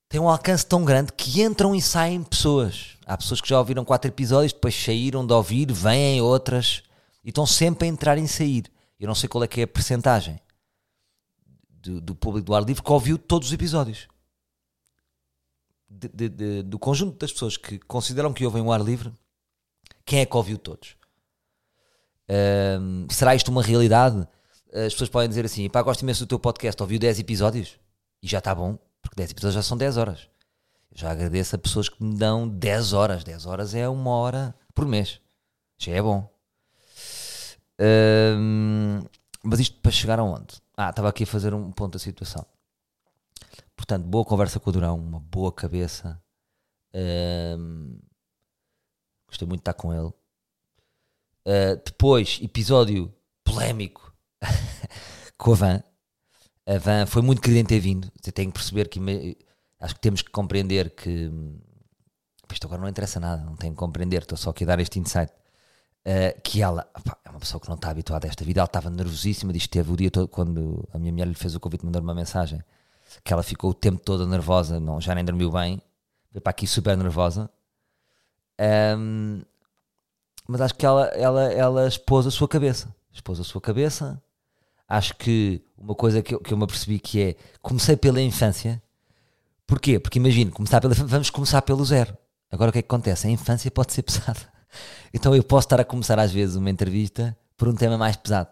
Tem 0.09 0.21
um 0.21 0.29
alcance 0.29 0.65
tão 0.65 0.85
grande 0.85 1.13
que 1.13 1.43
entram 1.43 1.75
e 1.75 1.83
saem 1.83 2.23
pessoas. 2.23 2.97
Há 3.05 3.17
pessoas 3.17 3.41
que 3.41 3.49
já 3.49 3.59
ouviram 3.59 3.85
quatro 3.85 4.09
episódios, 4.09 4.53
depois 4.53 4.75
saíram 4.75 5.27
de 5.27 5.33
ouvir, 5.33 5.73
vêm 5.73 6.21
outras 6.21 6.83
e 7.25 7.31
estão 7.31 7.45
sempre 7.45 7.89
a 7.89 7.91
entrar 7.91 8.17
e 8.17 8.29
sair. 8.29 8.71
Eu 9.01 9.09
não 9.09 9.15
sei 9.15 9.29
qual 9.29 9.43
é 9.43 9.49
que 9.49 9.61
é 9.61 9.65
a 9.65 9.69
percentagem 9.69 10.39
do, 11.67 12.01
do 12.01 12.15
público 12.15 12.47
do 12.47 12.55
ar 12.55 12.63
livre 12.63 12.83
que 12.83 12.93
ouviu 12.93 13.19
todos 13.19 13.49
os 13.49 13.55
episódios. 13.55 14.07
De, 15.89 16.09
de, 16.09 16.29
de, 16.29 16.63
do 16.63 16.79
conjunto 16.79 17.19
das 17.19 17.33
pessoas 17.33 17.57
que 17.57 17.79
consideram 17.81 18.33
que 18.33 18.45
ouvem 18.45 18.63
o 18.63 18.73
ar 18.73 18.81
livre, 18.81 19.13
quem 20.05 20.21
é 20.21 20.27
que 20.27 20.37
ouviu 20.37 20.59
todos? 20.59 20.97
Será 23.11 23.35
isto 23.35 23.51
uma 23.51 23.63
realidade? 23.63 24.27
As 24.75 24.93
pessoas 24.93 25.09
podem 25.09 25.29
dizer 25.29 25.45
assim: 25.45 25.69
pá, 25.71 25.83
gosto 25.83 26.03
imenso 26.03 26.25
do 26.25 26.29
teu 26.29 26.39
podcast, 26.39 26.83
ouviu 26.83 26.99
10 26.99 27.21
episódios 27.21 27.79
e 28.21 28.27
já 28.27 28.39
está 28.39 28.53
bom, 28.55 28.77
porque 29.01 29.17
10 29.17 29.31
episódios 29.31 29.55
já 29.55 29.63
são 29.63 29.77
10 29.77 29.97
horas. 29.97 30.29
Já 30.93 31.11
agradeço 31.11 31.55
a 31.55 31.59
pessoas 31.59 31.89
que 31.89 32.03
me 32.03 32.17
dão 32.17 32.49
10 32.49 32.93
horas. 32.93 33.23
10 33.23 33.47
horas 33.47 33.75
é 33.75 33.89
uma 33.89 34.11
hora 34.11 34.55
por 34.75 34.87
mês, 34.87 35.21
já 35.79 35.93
é 35.93 36.03
bom. 36.03 36.29
Mas 39.45 39.61
isto 39.61 39.79
para 39.81 39.93
chegar 39.93 40.19
aonde? 40.19 40.61
Ah, 40.77 40.91
estava 40.91 41.09
aqui 41.09 41.25
a 41.25 41.27
fazer 41.27 41.55
um 41.55 41.71
ponto 41.71 41.93
da 41.93 41.99
situação. 41.99 42.45
Portanto, 43.77 44.07
boa 44.07 44.25
conversa 44.25 44.59
com 44.59 44.71
o 44.71 44.73
Durão, 44.73 44.99
uma 44.99 45.21
boa 45.21 45.53
cabeça. 45.53 46.21
Um, 46.95 47.99
gostei 49.29 49.47
muito 49.47 49.61
de 49.61 49.63
estar 49.63 49.75
com 49.75 49.93
ele. 49.93 50.13
Uh, 51.47 51.77
depois, 51.85 52.39
episódio 52.43 53.15
polémico 53.45 54.14
com 55.39 55.53
a 55.53 55.55
Van. 55.55 55.83
A 56.67 56.79
Van 56.79 57.07
foi 57.07 57.23
muito 57.23 57.43
querida 57.43 57.61
em 57.61 57.65
ter 57.65 57.81
vindo. 57.81 58.11
Você 58.21 58.33
tem 58.33 58.49
que 58.49 58.55
perceber 58.55 58.89
que 58.89 59.01
acho 59.81 59.95
que 59.95 60.01
temos 60.01 60.23
que 60.23 60.31
compreender 60.31 60.95
que 60.95 61.31
isto 62.53 62.67
agora 62.67 62.81
não 62.81 62.89
interessa 62.89 63.19
nada, 63.19 63.43
não 63.43 63.57
tenho 63.57 63.73
que 63.73 63.79
compreender, 63.79 64.23
estou 64.23 64.39
só 64.39 64.51
aqui 64.51 64.65
a 64.65 64.67
dar 64.69 64.81
este 64.81 64.99
insight. 64.99 65.33
Uh, 66.07 66.39
que 66.43 66.61
ela 66.61 66.87
opa, 66.95 67.17
é 67.25 67.31
uma 67.31 67.41
pessoa 67.41 67.59
que 67.59 67.67
não 67.67 67.77
está 67.77 67.89
habituada 67.89 68.27
a 68.27 68.29
esta 68.29 68.45
vida, 68.45 68.61
ela 68.61 68.67
estava 68.67 68.91
nervosíssima, 68.91 69.53
diz 69.55 69.63
que 69.63 69.71
teve 69.71 69.91
o 69.91 69.97
dia 69.97 70.11
todo, 70.11 70.29
quando 70.29 70.87
a 70.93 70.99
minha 70.99 71.11
mulher 71.11 71.27
lhe 71.27 71.35
fez 71.35 71.55
o 71.55 71.61
convite, 71.61 71.85
mandou 71.85 72.03
uma 72.03 72.15
mensagem, 72.15 72.63
que 73.25 73.33
ela 73.33 73.43
ficou 73.43 73.71
o 73.71 73.75
tempo 73.75 73.99
todo 74.03 74.27
nervosa, 74.27 74.79
não, 74.79 75.01
já 75.01 75.15
nem 75.15 75.25
dormiu 75.25 75.51
bem, 75.51 75.81
veio 76.31 76.43
para 76.43 76.51
aqui 76.51 76.67
super 76.67 76.95
nervosa. 76.95 77.51
Um, 78.99 79.41
mas 80.47 80.61
acho 80.61 80.75
que 80.75 80.85
ela, 80.85 81.07
ela, 81.07 81.45
ela 81.53 81.89
expôs 81.89 82.27
a 82.27 82.31
sua 82.31 82.47
cabeça, 82.47 82.95
expôs 83.11 83.41
a 83.41 83.45
sua 83.45 83.61
cabeça. 83.61 84.23
Acho 84.89 85.17
que 85.17 85.63
uma 85.77 85.95
coisa 85.95 86.23
que 86.23 86.35
eu, 86.35 86.41
que 86.41 86.53
eu 86.53 86.59
me 86.59 86.65
apercebi 86.65 86.99
que 86.99 87.21
é, 87.21 87.37
comecei 87.63 87.97
pela 87.97 88.21
infância, 88.21 88.83
porquê? 89.67 89.99
Porque 89.99 90.19
imagino, 90.19 90.51
começar 90.51 90.81
pela, 90.81 90.95
vamos 90.95 91.31
começar 91.31 91.63
pelo 91.63 91.85
zero. 91.85 92.17
Agora 92.51 92.71
o 92.71 92.73
que 92.73 92.79
é 92.79 92.83
que 92.83 92.87
acontece? 92.87 93.27
A 93.27 93.31
infância 93.31 93.71
pode 93.71 93.93
ser 93.93 94.03
pesada 94.05 94.55
então 95.13 95.35
eu 95.35 95.43
posso 95.43 95.67
estar 95.67 95.81
a 95.81 95.85
começar 95.85 96.19
às 96.19 96.33
vezes 96.33 96.57
uma 96.57 96.71
entrevista 96.71 97.37
por 97.57 97.69
um 97.69 97.75
tema 97.75 97.97
mais 97.97 98.17
pesado. 98.17 98.49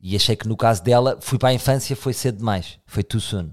E 0.00 0.16
achei 0.16 0.34
que 0.34 0.48
no 0.48 0.56
caso 0.56 0.82
dela, 0.82 1.18
fui 1.20 1.38
para 1.38 1.50
a 1.50 1.54
infância, 1.54 1.94
foi 1.94 2.12
cedo 2.12 2.38
demais, 2.38 2.78
foi 2.86 3.02
too 3.02 3.20
soon. 3.20 3.50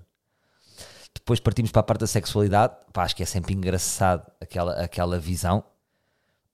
Depois 1.14 1.40
partimos 1.40 1.72
para 1.72 1.82
a 1.82 1.84
parte 1.84 2.02
da 2.02 2.08
sexualidade, 2.08 2.76
Pá, 2.92 3.04
acho 3.04 3.16
que 3.16 3.24
é 3.24 3.26
sempre 3.26 3.54
engraçado 3.54 4.30
aquela, 4.42 4.74
aquela 4.74 5.20
visão. 5.20 5.64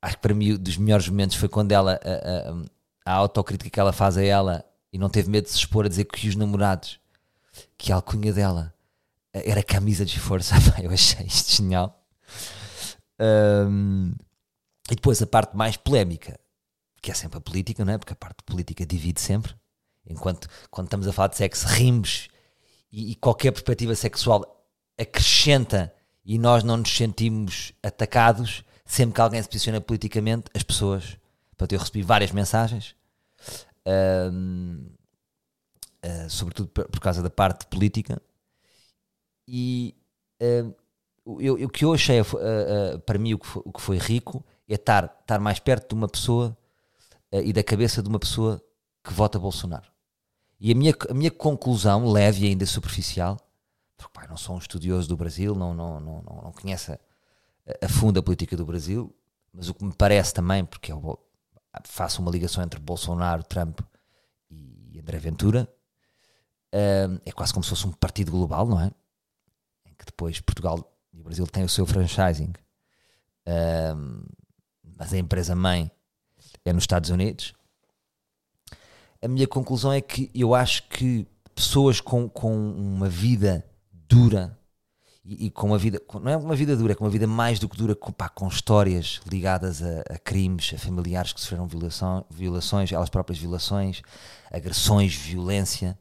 Acho 0.02 0.16
que 0.16 0.22
para 0.22 0.34
mim, 0.34 0.56
dos 0.56 0.78
melhores 0.78 1.08
momentos 1.08 1.36
foi 1.36 1.48
quando 1.48 1.72
ela, 1.72 2.00
a, 2.04 3.12
a, 3.12 3.14
a 3.14 3.16
autocrítica 3.16 3.70
que 3.70 3.80
ela 3.80 3.94
faz 3.94 4.18
a 4.18 4.24
ela 4.24 4.66
e 4.96 4.98
não 4.98 5.10
teve 5.10 5.30
medo 5.30 5.44
de 5.44 5.52
se 5.52 5.58
expor 5.58 5.86
a 5.86 5.90
dizer 5.90 6.06
que 6.06 6.26
os 6.26 6.38
namorados, 6.38 7.02
que 7.78 7.92
a 7.92 7.96
alcunha 7.96 8.32
dela 8.32 8.74
era 9.34 9.62
camisa 9.62 10.06
de 10.06 10.18
força. 10.18 10.56
eu 10.82 10.90
achei 10.90 11.26
isto 11.26 11.52
genial. 11.52 12.02
Um, 13.20 14.14
e 14.90 14.96
depois 14.96 15.22
a 15.22 15.28
parte 15.28 15.54
mais 15.54 15.76
polémica, 15.76 16.40
que 17.02 17.12
é 17.12 17.14
sempre 17.14 17.40
a 17.40 17.42
política, 17.42 17.84
não 17.84 17.92
é? 17.92 17.98
Porque 17.98 18.14
a 18.14 18.16
parte 18.16 18.42
política 18.46 18.86
divide 18.86 19.20
sempre. 19.20 19.54
Enquanto 20.08 20.48
quando 20.72 20.88
estamos 20.88 21.10
a 21.10 21.12
falar 21.12 21.28
de 21.28 21.36
sexo, 21.36 21.68
rimos 21.68 22.30
e, 22.90 23.12
e 23.12 23.16
qualquer 23.16 23.52
perspectiva 23.52 23.96
sexual 23.96 24.66
acrescenta 24.98 25.94
e 26.24 26.40
nós 26.40 26.64
não 26.64 26.78
nos 26.78 26.96
sentimos 26.96 27.74
atacados 27.84 28.64
sempre 28.86 29.16
que 29.16 29.20
alguém 29.22 29.44
se 29.44 29.50
posiciona 29.50 29.82
politicamente, 29.82 30.46
as 30.56 30.64
pessoas. 30.64 31.18
Portanto, 31.50 31.74
eu 31.74 31.80
recebi 31.80 32.02
várias 32.02 32.32
mensagens, 32.32 32.96
um, 33.88 34.86
uh, 36.04 36.30
sobretudo 36.30 36.70
por, 36.70 37.00
causa 37.00 37.22
da 37.22 37.30
parte 37.30 37.66
política, 37.68 38.22
e 39.48 39.96
uh, 40.42 40.76
eu, 41.40 41.56
o 41.56 41.70
que 41.70 41.86
eu 41.86 41.94
achei 41.94 42.22
uh, 42.22 43.00
para 43.06 43.20
mim 43.20 43.34
o 43.34 43.40
que 43.40 43.48
foi, 43.48 43.62
o 43.66 43.72
que 43.72 43.82
foi 43.82 43.98
rico 43.98 44.44
é 44.68 44.76
estar, 44.76 45.06
estar 45.22 45.40
mais 45.40 45.60
perto 45.60 45.90
de 45.90 45.96
uma 45.96 46.08
pessoa 46.08 46.58
e 47.32 47.52
da 47.52 47.64
cabeça 47.64 48.02
de 48.02 48.08
uma 48.08 48.20
pessoa 48.20 48.64
que 49.04 49.12
vota 49.12 49.38
Bolsonaro. 49.38 49.92
E 50.60 50.72
a 50.72 50.76
minha, 50.76 50.94
a 51.10 51.14
minha 51.14 51.32
conclusão, 51.32 52.10
leve 52.10 52.46
e 52.46 52.50
ainda 52.50 52.66
superficial, 52.66 53.38
porque 53.98 54.14
pai, 54.14 54.28
não 54.28 54.38
sou 54.38 54.56
um 54.56 54.60
estudioso 54.60 55.10
do 55.10 55.18
Brasil, 55.18 55.54
não, 55.54 55.74
não, 55.74 56.00
não, 56.00 56.22
não, 56.22 56.42
não 56.44 56.52
conheço 56.52 56.94
a, 56.94 56.98
a 57.82 57.90
fundo 57.90 58.20
a 58.20 58.24
política 58.24 58.56
do 58.56 58.66
Brasil, 58.66 59.14
mas 59.54 59.70
o 59.70 59.74
que 59.74 59.84
me 59.84 59.94
parece 59.94 60.34
também, 60.34 60.64
porque 60.64 60.92
eu 60.92 61.20
faço 61.84 62.22
uma 62.22 62.32
ligação 62.32 62.64
entre 62.64 62.80
Bolsonaro, 62.80 63.44
Trump 63.44 63.80
e 64.50 65.00
André 65.00 65.20
Ventura, 65.20 65.68
é 66.72 67.32
quase 67.32 67.54
como 67.54 67.64
se 67.64 67.70
fosse 67.70 67.88
um 67.88 67.92
partido 67.92 68.32
global, 68.32 68.68
não 68.68 68.80
é? 68.80 68.92
Em 69.86 69.94
que 69.94 70.06
depois 70.06 70.40
Portugal 70.42 70.92
e 71.14 71.22
o 71.22 71.24
Brasil 71.24 71.48
têm 71.48 71.64
o 71.64 71.70
seu 71.70 71.86
franchising. 71.86 72.52
Mas 74.98 75.14
a 75.14 75.18
empresa 75.18 75.56
mãe 75.56 75.90
é 76.64 76.74
nos 76.74 76.84
Estados 76.84 77.10
Unidos. 77.10 77.54
A 79.22 79.28
minha 79.28 79.48
conclusão 79.48 79.94
é 79.94 80.02
que 80.02 80.30
eu 80.34 80.54
acho 80.54 80.88
que 80.90 81.28
pessoas 81.54 82.02
com, 82.02 82.30
com 82.30 82.56
uma 82.56 83.08
vida 83.08 83.66
dura 83.92 84.58
e, 85.26 85.48
e 85.48 85.50
com 85.50 85.68
uma 85.68 85.78
vida, 85.78 86.00
não 86.14 86.32
é 86.32 86.38
uma 86.38 86.56
vida 86.56 86.78
dura, 86.78 86.94
é 86.94 86.96
com 86.96 87.04
uma 87.04 87.10
vida 87.10 87.26
mais 87.26 87.58
do 87.58 87.68
que 87.68 87.76
dura, 87.76 87.96
com, 87.96 88.12
pá, 88.12 88.30
com 88.30 88.48
histórias 88.48 89.20
ligadas 89.30 89.82
a, 89.82 90.02
a, 90.14 90.20
crimes, 90.20 90.72
a 90.74 90.78
familiares 90.78 91.34
que 91.34 91.42
sofreram 91.42 91.68
violação, 91.68 92.24
violações, 92.30 92.92
elas 92.92 93.10
próprias 93.10 93.40
violações, 93.40 94.04
agressões, 94.52 95.16
violência, 95.16 95.98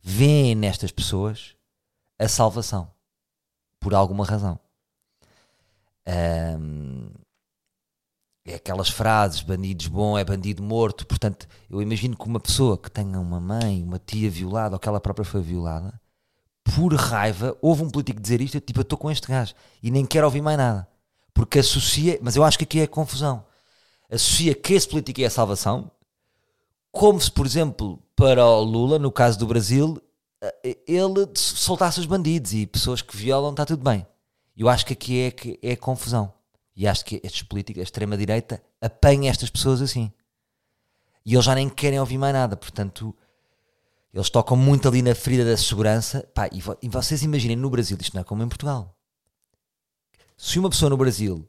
veem 0.00 0.54
nestas 0.54 0.92
pessoas 0.92 1.56
a 2.18 2.28
salvação, 2.28 2.88
por 3.80 3.94
alguma 3.94 4.24
razão. 4.24 4.58
Um, 6.06 7.10
é 8.44 8.54
aquelas 8.54 8.88
frases, 8.88 9.40
bandidos 9.40 9.86
bom 9.86 10.18
é 10.18 10.24
bandido 10.24 10.62
morto. 10.62 11.06
Portanto, 11.06 11.48
eu 11.70 11.80
imagino 11.80 12.16
que 12.16 12.26
uma 12.26 12.40
pessoa 12.40 12.76
que 12.76 12.90
tenha 12.90 13.18
uma 13.18 13.40
mãe, 13.40 13.82
uma 13.82 13.98
tia 13.98 14.30
violada, 14.30 14.76
ou 14.76 14.80
que 14.80 14.88
ela 14.88 15.00
própria 15.00 15.24
foi 15.24 15.40
violada, 15.40 16.00
por 16.64 16.94
raiva, 16.94 17.56
houve 17.60 17.82
um 17.82 17.90
político 17.90 18.20
dizer 18.20 18.40
isto, 18.40 18.56
eu, 18.56 18.60
tipo, 18.60 18.80
eu 18.80 18.82
estou 18.82 18.98
com 18.98 19.10
este 19.10 19.28
gajo 19.28 19.54
e 19.82 19.90
nem 19.90 20.06
quero 20.06 20.26
ouvir 20.26 20.40
mais 20.40 20.56
nada. 20.56 20.88
Porque 21.34 21.58
associa, 21.58 22.18
mas 22.22 22.36
eu 22.36 22.44
acho 22.44 22.58
que 22.58 22.64
aqui 22.64 22.80
é 22.80 22.86
confusão. 22.86 23.44
Associa 24.10 24.54
que 24.54 24.74
esse 24.74 24.88
político 24.88 25.20
é 25.20 25.24
a 25.24 25.30
salvação, 25.30 25.90
como 26.90 27.18
se, 27.18 27.30
por 27.30 27.46
exemplo, 27.46 27.98
para 28.14 28.44
o 28.44 28.62
Lula, 28.62 28.98
no 28.98 29.10
caso 29.10 29.38
do 29.38 29.46
Brasil, 29.46 30.00
eh, 30.42 30.76
ele 30.86 31.26
soltasse 31.34 31.98
os 31.98 32.06
bandidos 32.06 32.52
e 32.52 32.66
pessoas 32.66 33.00
que 33.00 33.16
violam, 33.16 33.52
está 33.52 33.64
tudo 33.64 33.82
bem. 33.82 34.06
Eu 34.54 34.68
acho 34.68 34.84
que 34.84 34.92
aqui 34.92 35.20
é, 35.20 35.30
que 35.30 35.58
é 35.62 35.74
confusão. 35.74 36.32
E 36.76 36.86
acho 36.86 37.04
que 37.04 37.20
estes 37.24 37.42
políticos, 37.42 37.80
a 37.80 37.84
extrema-direita, 37.84 38.62
apanha 38.80 39.30
estas 39.30 39.48
pessoas 39.48 39.80
assim. 39.80 40.12
E 41.24 41.34
eles 41.34 41.44
já 41.44 41.54
nem 41.54 41.68
querem 41.68 41.98
ouvir 41.98 42.18
mais 42.18 42.34
nada. 42.34 42.56
Portanto, 42.56 43.16
eles 44.12 44.28
tocam 44.28 44.56
muito 44.56 44.86
ali 44.86 45.00
na 45.00 45.14
ferida 45.14 45.44
da 45.44 45.56
segurança. 45.56 46.28
Pá, 46.34 46.48
e, 46.52 46.60
vo 46.60 46.76
e 46.82 46.88
vocês 46.88 47.22
imaginem 47.22 47.56
no 47.56 47.70
Brasil, 47.70 47.96
isto 48.00 48.14
não 48.14 48.20
é 48.20 48.24
como 48.24 48.42
em 48.42 48.48
Portugal. 48.48 48.94
Se 50.36 50.58
uma 50.58 50.68
pessoa 50.68 50.90
no 50.90 50.96
Brasil, 50.96 51.46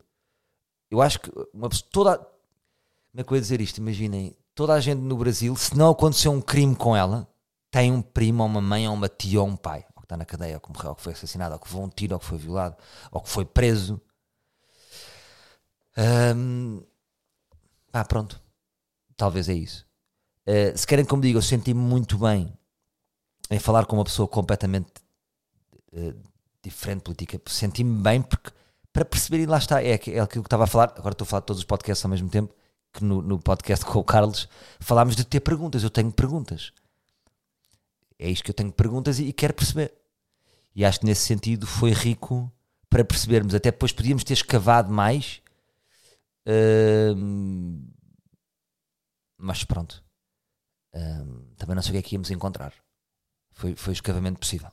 eu 0.89 1.01
acho 1.01 1.19
que 1.19 1.31
uma 1.53 1.69
pessoa, 1.69 1.89
toda. 1.91 2.17
Como 2.17 3.21
é 3.21 3.23
que 3.23 3.31
eu 3.31 3.35
ia 3.35 3.41
dizer 3.41 3.61
isto? 3.61 3.77
Imaginem, 3.77 4.35
toda 4.55 4.73
a 4.73 4.79
gente 4.79 4.99
no 4.99 5.17
Brasil, 5.17 5.55
se 5.55 5.75
não 5.77 5.91
aconteceu 5.91 6.31
um 6.31 6.41
crime 6.41 6.75
com 6.75 6.95
ela, 6.95 7.27
tem 7.69 7.91
um 7.91 8.01
primo, 8.01 8.43
ou 8.43 8.49
uma 8.49 8.61
mãe, 8.61 8.87
ou 8.87 8.93
uma 8.93 9.09
tia, 9.09 9.41
ou 9.41 9.47
um 9.47 9.55
pai, 9.55 9.85
ou 9.95 10.01
que 10.01 10.05
está 10.05 10.15
na 10.15 10.25
cadeia, 10.25 10.55
ou 10.55 10.61
que 10.61 10.71
morreu, 10.71 10.91
ou 10.91 10.95
que 10.95 11.01
foi 11.01 11.13
assassinado, 11.13 11.53
ou 11.53 11.59
que 11.59 11.67
foi 11.67 11.81
um 11.81 11.89
tiro, 11.89 12.13
ou 12.13 12.19
que 12.19 12.25
foi 12.25 12.37
violado, 12.37 12.77
ou 13.11 13.21
que 13.21 13.29
foi 13.29 13.45
preso. 13.45 14.01
Pá, 17.91 18.03
pronto. 18.05 18.41
Talvez 19.15 19.49
é 19.49 19.53
isso. 19.53 19.85
Uh, 20.47 20.77
se 20.77 20.85
querem 20.85 21.05
que 21.05 21.15
me 21.15 21.21
diga, 21.21 21.37
eu 21.37 21.41
senti-me 21.41 21.79
muito 21.79 22.17
bem 22.17 22.51
em 23.49 23.59
falar 23.59 23.85
com 23.85 23.95
uma 23.95 24.03
pessoa 24.03 24.27
completamente 24.27 24.91
uh, 25.93 26.13
diferente 26.61 27.01
política. 27.01 27.41
Senti-me 27.47 28.01
bem 28.01 28.21
porque, 28.21 28.51
para 28.91 29.05
perceber, 29.05 29.43
e 29.43 29.45
lá 29.45 29.57
está, 29.57 29.81
é, 29.81 29.91
é 29.91 30.19
aquilo 30.19 30.43
que 30.43 30.47
estava 30.47 30.65
a 30.65 30.67
falar. 30.67 30.93
Agora 30.97 31.13
estou 31.13 31.25
a 31.25 31.27
falar 31.27 31.41
de 31.41 31.45
todos 31.47 31.59
os 31.59 31.65
podcasts 31.65 32.03
ao 32.03 32.11
mesmo 32.11 32.29
tempo. 32.29 32.53
Que 32.93 33.03
no, 33.03 33.23
no 33.23 33.39
podcast 33.39 33.83
com 33.83 33.97
o 33.97 34.03
Carlos 34.03 34.47
falámos 34.79 35.15
de 35.15 35.23
ter 35.23 35.39
perguntas. 35.39 35.81
Eu 35.83 35.89
tenho 35.89 36.11
perguntas. 36.11 36.71
É 38.19 38.29
isto 38.29 38.43
que 38.43 38.51
eu 38.51 38.55
tenho 38.55 38.71
perguntas 38.71 39.17
e, 39.19 39.25
e 39.25 39.33
quero 39.33 39.53
perceber. 39.53 39.93
E 40.75 40.85
acho 40.85 40.99
que 40.99 41.05
nesse 41.05 41.21
sentido 41.21 41.65
foi 41.65 41.91
rico 41.91 42.51
para 42.89 43.03
percebermos. 43.03 43.55
Até 43.55 43.71
depois 43.71 43.91
podíamos 43.91 44.23
ter 44.23 44.33
escavado 44.33 44.91
mais. 44.91 45.41
Uh, 46.47 47.83
mas 49.37 49.63
pronto. 49.63 50.03
Um, 50.93 51.55
também 51.57 51.75
não 51.75 51.81
sei 51.81 51.91
o 51.91 51.93
que 51.93 51.97
é 51.97 52.01
que 52.01 52.15
íamos 52.15 52.29
encontrar. 52.29 52.73
Foi, 53.51 53.75
foi 53.75 53.93
escavamento 53.93 54.39
possível. 54.39 54.71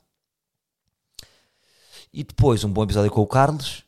E 2.13 2.25
depois 2.25 2.65
um 2.65 2.73
bom 2.73 2.83
episódio 2.83 3.11
com 3.11 3.21
o 3.21 3.27
Carlos. 3.27 3.85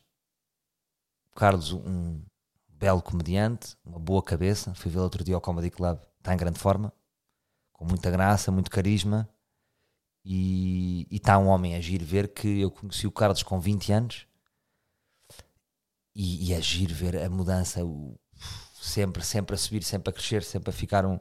O 1.31 1.35
Carlos, 1.35 1.71
um 1.73 2.21
belo 2.69 3.01
comediante, 3.01 3.75
uma 3.83 3.99
boa 3.99 4.23
cabeça. 4.23 4.73
Fui 4.75 4.91
ver 4.91 4.99
outro 4.99 5.23
dia 5.23 5.35
ao 5.35 5.41
Comedy 5.41 5.69
Club. 5.69 5.99
Está 6.19 6.33
em 6.33 6.37
grande 6.37 6.59
forma. 6.59 6.93
Com 7.71 7.85
muita 7.85 8.09
graça, 8.09 8.51
muito 8.51 8.71
carisma. 8.71 9.29
E 10.25 11.07
está 11.11 11.37
um 11.37 11.47
homem 11.47 11.75
a 11.75 11.79
agir 11.79 12.01
ver 12.03 12.29
que 12.33 12.61
eu 12.61 12.71
conheci 12.71 13.05
o 13.05 13.11
Carlos 13.11 13.43
com 13.43 13.59
20 13.59 13.91
anos. 13.91 14.27
E, 16.15 16.49
e 16.49 16.53
agir 16.53 16.93
ver 16.93 17.17
a 17.17 17.29
mudança, 17.29 17.83
o, 17.83 18.17
sempre, 18.79 19.23
sempre 19.23 19.55
a 19.55 19.57
subir, 19.57 19.83
sempre 19.83 20.11
a 20.11 20.13
crescer, 20.13 20.43
sempre 20.43 20.69
a 20.69 20.73
ficar 20.73 21.05
um, 21.05 21.19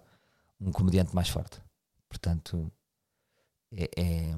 um 0.62 0.72
comediante 0.72 1.14
mais 1.14 1.28
forte. 1.28 1.60
Portanto, 2.08 2.70
é, 3.74 3.90
é... 3.96 4.34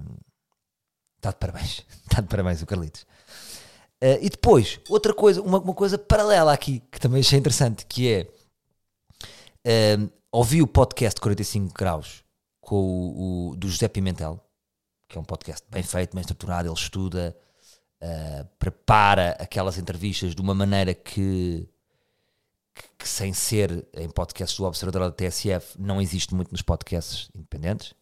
está 1.16 1.30
de 1.30 1.36
parabéns. 1.36 1.84
Está 2.04 2.20
de 2.22 2.28
parabéns 2.28 2.62
o 2.62 2.66
Carlitos. 2.66 3.02
Uh, 4.02 4.18
e 4.20 4.28
depois, 4.28 4.80
outra 4.88 5.14
coisa, 5.14 5.40
uma, 5.40 5.58
uma, 5.58 5.74
coisa 5.74 5.96
paralela 5.96 6.52
aqui, 6.52 6.82
que 6.90 7.00
também 7.00 7.20
achei 7.20 7.38
interessante, 7.38 7.86
que 7.86 8.12
é 8.12 9.96
uh, 9.96 10.12
ouvi 10.30 10.60
o 10.60 10.66
podcast 10.66 11.20
45 11.20 11.72
graus 11.72 12.22
com 12.60 12.76
o, 12.76 13.50
o, 13.50 13.56
do 13.56 13.68
José 13.68 13.88
Pimentel, 13.88 14.40
que 15.08 15.16
é 15.16 15.20
um 15.20 15.24
podcast 15.24 15.66
bem 15.70 15.82
feito, 15.82 16.14
bem 16.14 16.20
estruturado, 16.20 16.68
ele 16.68 16.74
estuda, 16.74 17.36
uh, 18.02 18.44
prepara 18.58 19.36
aquelas 19.40 19.78
entrevistas 19.78 20.34
de 20.34 20.42
uma 20.42 20.54
maneira 20.54 20.92
que 20.92 21.66
que, 22.74 22.82
que, 22.98 23.08
sem 23.08 23.32
ser 23.32 23.86
em 23.94 24.08
podcasts 24.08 24.58
do 24.58 24.64
Observador 24.64 25.02
da 25.02 25.12
TSF 25.12 25.80
não 25.80 26.00
existe 26.00 26.34
muito 26.34 26.50
nos 26.52 26.62
podcasts 26.62 27.28
independentes. 27.34 27.94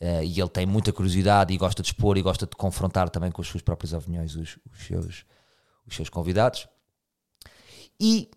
Uh, 0.00 0.22
e 0.22 0.38
ele 0.38 0.50
tem 0.50 0.66
muita 0.66 0.92
curiosidade 0.92 1.54
e 1.54 1.56
gosta 1.56 1.82
de 1.82 1.88
expor 1.88 2.18
e 2.18 2.22
gosta 2.22 2.46
de 2.46 2.54
confrontar 2.54 3.08
também 3.08 3.30
com 3.30 3.40
as 3.40 3.48
suas 3.48 3.62
próprias 3.62 3.94
opiniões 3.94 4.36
os, 4.36 4.58
os 4.70 4.86
seus, 4.86 5.24
os 5.86 5.96
seus 5.96 6.10
convidados. 6.10 6.68
E 7.98 8.30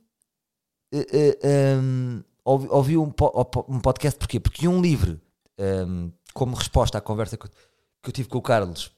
uh, 0.93 0.97
uh, 0.97 1.81
um, 1.81 2.23
ouvi, 2.45 2.67
ouvi 2.69 2.97
um, 2.97 3.11
um, 3.67 3.79
podcast 3.81 4.17
porquê? 4.17 4.39
Porque 4.39 4.69
um 4.69 4.81
livro, 4.81 5.19
um, 5.59 6.11
como 6.33 6.55
resposta 6.55 6.97
à 6.97 7.01
conversa 7.01 7.37
que 7.37 7.47
eu 8.05 8.11
tive 8.13 8.29
com 8.29 8.37
o 8.37 8.41
Carlos 8.41 8.91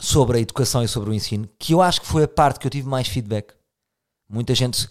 sobre 0.00 0.38
a 0.38 0.40
educação 0.40 0.82
e 0.82 0.88
sobre 0.88 1.10
o 1.10 1.14
ensino, 1.14 1.48
que 1.58 1.74
eu 1.74 1.82
acho 1.82 2.00
que 2.00 2.06
foi 2.06 2.24
a 2.24 2.28
parte 2.28 2.58
que 2.58 2.66
eu 2.66 2.70
tive 2.70 2.88
mais 2.88 3.06
feedback. 3.06 3.54
Muita 4.28 4.54
gente 4.54 4.88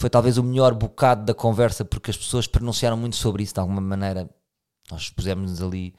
foi 0.00 0.08
talvez 0.08 0.38
o 0.38 0.42
melhor 0.42 0.72
bocado 0.72 1.26
da 1.26 1.34
conversa 1.34 1.84
porque 1.84 2.10
as 2.10 2.16
pessoas 2.16 2.46
pronunciaram 2.46 2.96
muito 2.96 3.16
sobre 3.16 3.42
isso 3.42 3.52
de 3.52 3.60
alguma 3.60 3.82
maneira. 3.82 4.30
Nós 4.90 5.10
pusemos-nos 5.10 5.60
ali 5.60 5.94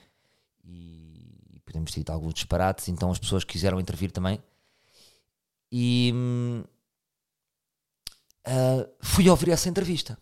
e 0.65 1.61
podemos 1.63 1.91
ter 1.91 2.03
alguns 2.11 2.33
disparates, 2.33 2.89
então 2.89 3.11
as 3.11 3.19
pessoas 3.19 3.43
quiseram 3.43 3.79
intervir 3.79 4.11
também. 4.11 4.41
E 5.71 6.11
uh, 8.47 8.89
fui 9.01 9.29
ouvir 9.29 9.51
essa 9.51 9.69
entrevista 9.69 10.17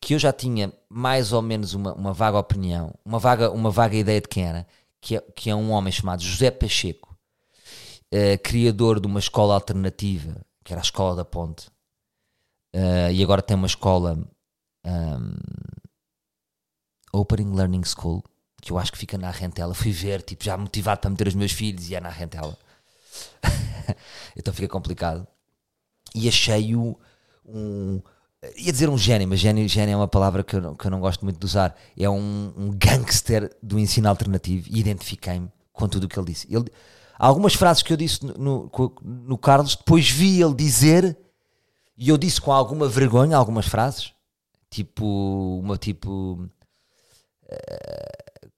que 0.00 0.14
eu 0.14 0.18
já 0.20 0.32
tinha 0.32 0.72
mais 0.88 1.32
ou 1.32 1.42
menos 1.42 1.74
uma, 1.74 1.92
uma 1.92 2.12
vaga 2.12 2.38
opinião, 2.38 2.94
uma 3.04 3.18
vaga, 3.18 3.50
uma 3.50 3.72
vaga 3.72 3.96
ideia 3.96 4.20
de 4.20 4.28
quem 4.28 4.44
era, 4.44 4.64
que 5.00 5.16
é, 5.16 5.20
que 5.34 5.50
é 5.50 5.56
um 5.56 5.72
homem 5.72 5.90
chamado 5.90 6.22
José 6.22 6.52
Pacheco, 6.52 7.18
uh, 8.14 8.38
criador 8.44 9.00
de 9.00 9.08
uma 9.08 9.18
escola 9.18 9.54
alternativa, 9.54 10.40
que 10.62 10.72
era 10.72 10.80
a 10.80 10.84
Escola 10.84 11.16
da 11.16 11.24
Ponte, 11.24 11.66
Uh, 12.74 13.10
e 13.12 13.22
agora 13.22 13.42
tem 13.42 13.56
uma 13.56 13.66
escola 13.66 14.18
um, 14.86 15.34
Opening 17.12 17.54
Learning 17.54 17.82
School, 17.84 18.22
que 18.60 18.72
eu 18.72 18.78
acho 18.78 18.92
que 18.92 18.98
fica 18.98 19.18
na 19.18 19.30
Rentela. 19.30 19.74
Fui 19.74 19.90
ver, 19.90 20.22
tipo, 20.22 20.44
já 20.44 20.56
motivado 20.56 21.00
para 21.00 21.10
meter 21.10 21.28
os 21.28 21.34
meus 21.34 21.52
filhos 21.52 21.88
e 21.88 21.94
é 21.94 22.00
na 22.00 22.08
Rentela. 22.08 22.56
então 24.36 24.52
fica 24.54 24.68
complicado. 24.68 25.26
E 26.14 26.28
achei-o 26.28 26.98
um. 27.44 28.00
Ia 28.56 28.70
dizer 28.70 28.88
um 28.88 28.98
gênio, 28.98 29.26
mas 29.26 29.40
gênio, 29.40 29.68
gênio 29.68 29.94
é 29.94 29.96
uma 29.96 30.06
palavra 30.06 30.44
que 30.44 30.54
eu, 30.54 30.60
não, 30.60 30.74
que 30.76 30.86
eu 30.86 30.90
não 30.90 31.00
gosto 31.00 31.24
muito 31.24 31.38
de 31.38 31.44
usar. 31.44 31.74
É 31.98 32.08
um, 32.08 32.52
um 32.56 32.70
gangster 32.70 33.50
do 33.62 33.78
ensino 33.78 34.08
alternativo 34.08 34.68
e 34.70 34.78
identifiquei-me 34.78 35.50
com 35.72 35.88
tudo 35.88 36.04
o 36.04 36.08
que 36.08 36.18
ele 36.18 36.26
disse. 36.26 36.46
Ele, 36.54 36.70
algumas 37.18 37.54
frases 37.54 37.82
que 37.82 37.92
eu 37.92 37.96
disse 37.96 38.24
no, 38.24 38.34
no, 38.38 38.92
no 39.02 39.38
Carlos, 39.38 39.74
depois 39.74 40.08
vi 40.08 40.40
ele 40.40 40.54
dizer 40.54 41.18
e 41.96 42.08
eu 42.08 42.18
disse 42.18 42.40
com 42.40 42.52
alguma 42.52 42.88
vergonha 42.88 43.36
algumas 43.36 43.66
frases, 43.66 44.12
tipo, 44.70 45.60
uma 45.62 45.78
tipo. 45.78 46.48
Uh, 47.44 48.50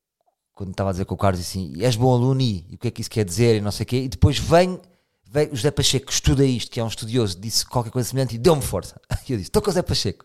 quando 0.54 0.70
estava 0.72 0.90
a 0.90 0.92
dizer 0.92 1.04
com 1.04 1.14
o 1.14 1.18
Carlos 1.18 1.40
assim, 1.40 1.72
és 1.80 1.94
bom 1.94 2.12
aluno 2.12 2.40
e, 2.40 2.66
e 2.68 2.74
o 2.74 2.78
que 2.78 2.88
é 2.88 2.90
que 2.90 3.00
isso 3.00 3.10
quer 3.10 3.24
dizer 3.24 3.56
e 3.56 3.60
não 3.60 3.70
sei 3.70 3.84
o 3.84 3.86
quê, 3.86 4.02
e 4.02 4.08
depois 4.08 4.38
vem, 4.38 4.80
vem 5.24 5.48
o 5.50 5.54
José 5.54 5.70
Pacheco, 5.70 6.06
que 6.06 6.12
estuda 6.12 6.44
isto, 6.44 6.68
que 6.68 6.80
é 6.80 6.84
um 6.84 6.88
estudioso, 6.88 7.38
disse 7.38 7.64
qualquer 7.64 7.90
coisa 7.90 8.08
semelhante 8.08 8.34
e 8.34 8.38
deu-me 8.38 8.62
força. 8.62 9.00
E 9.28 9.32
eu 9.32 9.38
disse, 9.38 9.50
estou 9.50 9.62
com 9.62 9.68
o 9.68 9.72
José 9.72 9.82
Pacheco. 9.82 10.24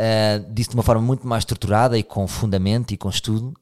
Uh, 0.00 0.52
disse 0.52 0.70
de 0.70 0.74
uma 0.74 0.82
forma 0.82 1.02
muito 1.02 1.24
mais 1.24 1.42
estruturada 1.42 1.96
e 1.96 2.02
com 2.02 2.26
fundamento 2.26 2.92
e 2.92 2.96
com 2.96 3.08
estudo, 3.08 3.54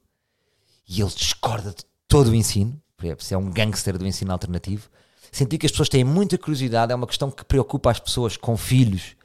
e 0.89 0.99
ele 0.99 1.11
discorda 1.11 1.69
de 1.69 1.83
todo 2.07 2.29
o 2.29 2.35
ensino, 2.35 2.81
é 3.29 3.37
um 3.37 3.51
gangster 3.51 3.97
do 3.99 4.07
ensino 4.07 4.31
alternativo, 4.31 4.89
Senti 5.31 5.57
que 5.57 5.65
as 5.65 5.71
pessoas 5.71 5.89
têm 5.89 6.03
muita 6.03 6.37
curiosidade, 6.37 6.91
é 6.91 6.95
uma 6.95 7.07
questão 7.07 7.29
que 7.29 7.45
preocupa 7.45 7.91
as 7.91 7.99
pessoas 7.99 8.37
com 8.37 8.55
filhos. 8.55 9.15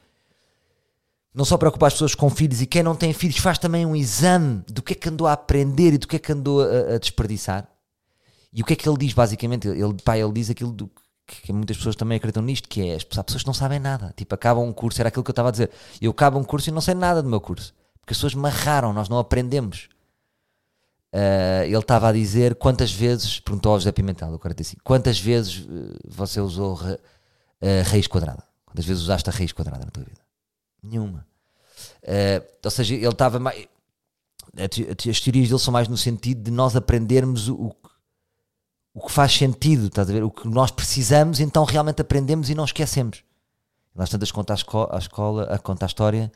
Não 1.33 1.45
só 1.45 1.57
preocupa 1.57 1.87
as 1.87 1.93
pessoas 1.93 2.13
com 2.13 2.29
filhos, 2.29 2.61
e 2.61 2.67
quem 2.67 2.83
não 2.83 2.95
tem 2.95 3.11
filhos 3.11 3.37
faz 3.37 3.57
também 3.57 3.85
um 3.85 3.95
exame 3.95 4.63
do 4.67 4.81
que 4.83 4.93
é 4.93 4.95
que 4.95 5.09
andou 5.09 5.25
a 5.25 5.33
aprender 5.33 5.93
e 5.93 5.97
do 5.97 6.07
que 6.07 6.15
é 6.15 6.19
que 6.19 6.31
andou 6.31 6.61
a, 6.61 6.95
a 6.95 6.97
desperdiçar. 6.99 7.67
E 8.53 8.61
o 8.61 8.65
que 8.65 8.73
é 8.73 8.75
que 8.75 8.87
ele 8.87 8.97
diz, 8.97 9.13
basicamente? 9.13 9.67
Ele, 9.67 9.95
pá, 10.03 10.17
ele 10.17 10.31
diz 10.31 10.49
aquilo 10.51 10.71
do, 10.71 10.91
que 11.25 11.51
muitas 11.51 11.77
pessoas 11.77 11.95
também 11.95 12.17
acreditam 12.17 12.43
nisto, 12.43 12.69
que 12.69 12.89
é 12.89 12.95
as 12.95 13.03
pessoas 13.03 13.41
que 13.41 13.47
não 13.47 13.53
sabem 13.53 13.79
nada. 13.79 14.13
Tipo, 14.15 14.35
acabam 14.35 14.63
um 14.63 14.73
curso, 14.73 15.01
era 15.01 15.09
aquilo 15.09 15.23
que 15.23 15.31
eu 15.31 15.33
estava 15.33 15.49
a 15.49 15.51
dizer. 15.51 15.71
Eu 15.99 16.11
acabo 16.11 16.37
um 16.37 16.43
curso 16.43 16.69
e 16.69 16.73
não 16.73 16.81
sei 16.81 16.93
nada 16.93 17.23
do 17.23 17.29
meu 17.29 17.41
curso. 17.41 17.73
Porque 17.99 18.13
as 18.13 18.17
pessoas 18.17 18.35
marraram, 18.35 18.93
nós 18.93 19.09
não 19.09 19.17
aprendemos. 19.17 19.89
Uh, 21.13 21.65
ele 21.65 21.77
estava 21.77 22.09
a 22.09 22.11
dizer 22.11 22.55
quantas 22.55 22.91
vezes, 22.91 23.39
perguntou 23.39 23.73
ao 23.73 23.79
José 23.79 23.91
Pimentel, 23.91 24.31
do 24.31 24.39
45, 24.39 24.81
quantas 24.83 25.19
vezes 25.19 25.59
uh, 25.59 25.99
você 26.07 26.41
usou 26.41 26.73
ra, 26.73 26.93
uh, 26.93 27.83
raiz 27.85 28.07
quadrada? 28.07 28.43
Quantas 28.65 28.83
vezes 28.83 29.03
usaste 29.03 29.29
a 29.29 29.33
raiz 29.33 29.51
quadrada 29.51 29.85
na 29.85 29.91
tua 29.91 30.03
vida? 30.03 30.19
Nenhuma. 30.81 31.23
ou 32.65 32.71
seja, 32.71 32.95
ele 32.95 33.07
estava 33.07 33.37
mais. 33.37 33.67
As 34.57 35.19
teorias 35.19 35.49
dele 35.49 35.59
são 35.59 35.71
mais 35.71 35.87
no 35.87 35.97
sentido 35.97 36.41
de 36.41 36.51
nós 36.51 36.75
aprendermos 36.75 37.47
o, 37.47 37.75
o 38.91 39.05
que 39.05 39.11
faz 39.11 39.33
sentido, 39.33 39.85
estás 39.85 40.09
a 40.09 40.13
ver? 40.13 40.23
O 40.23 40.31
que 40.31 40.47
nós 40.47 40.71
precisamos, 40.71 41.39
então 41.39 41.63
realmente 41.63 42.01
aprendemos 42.01 42.49
e 42.49 42.55
não 42.55 42.65
esquecemos. 42.65 43.23
Nós 43.93 44.09
tantas 44.09 44.31
conta 44.31 44.53
a, 44.53 44.55
esco 44.55 44.89
escola, 44.97 45.43
a 45.43 45.59
conta 45.59 45.85
a 45.85 45.87
história 45.87 46.31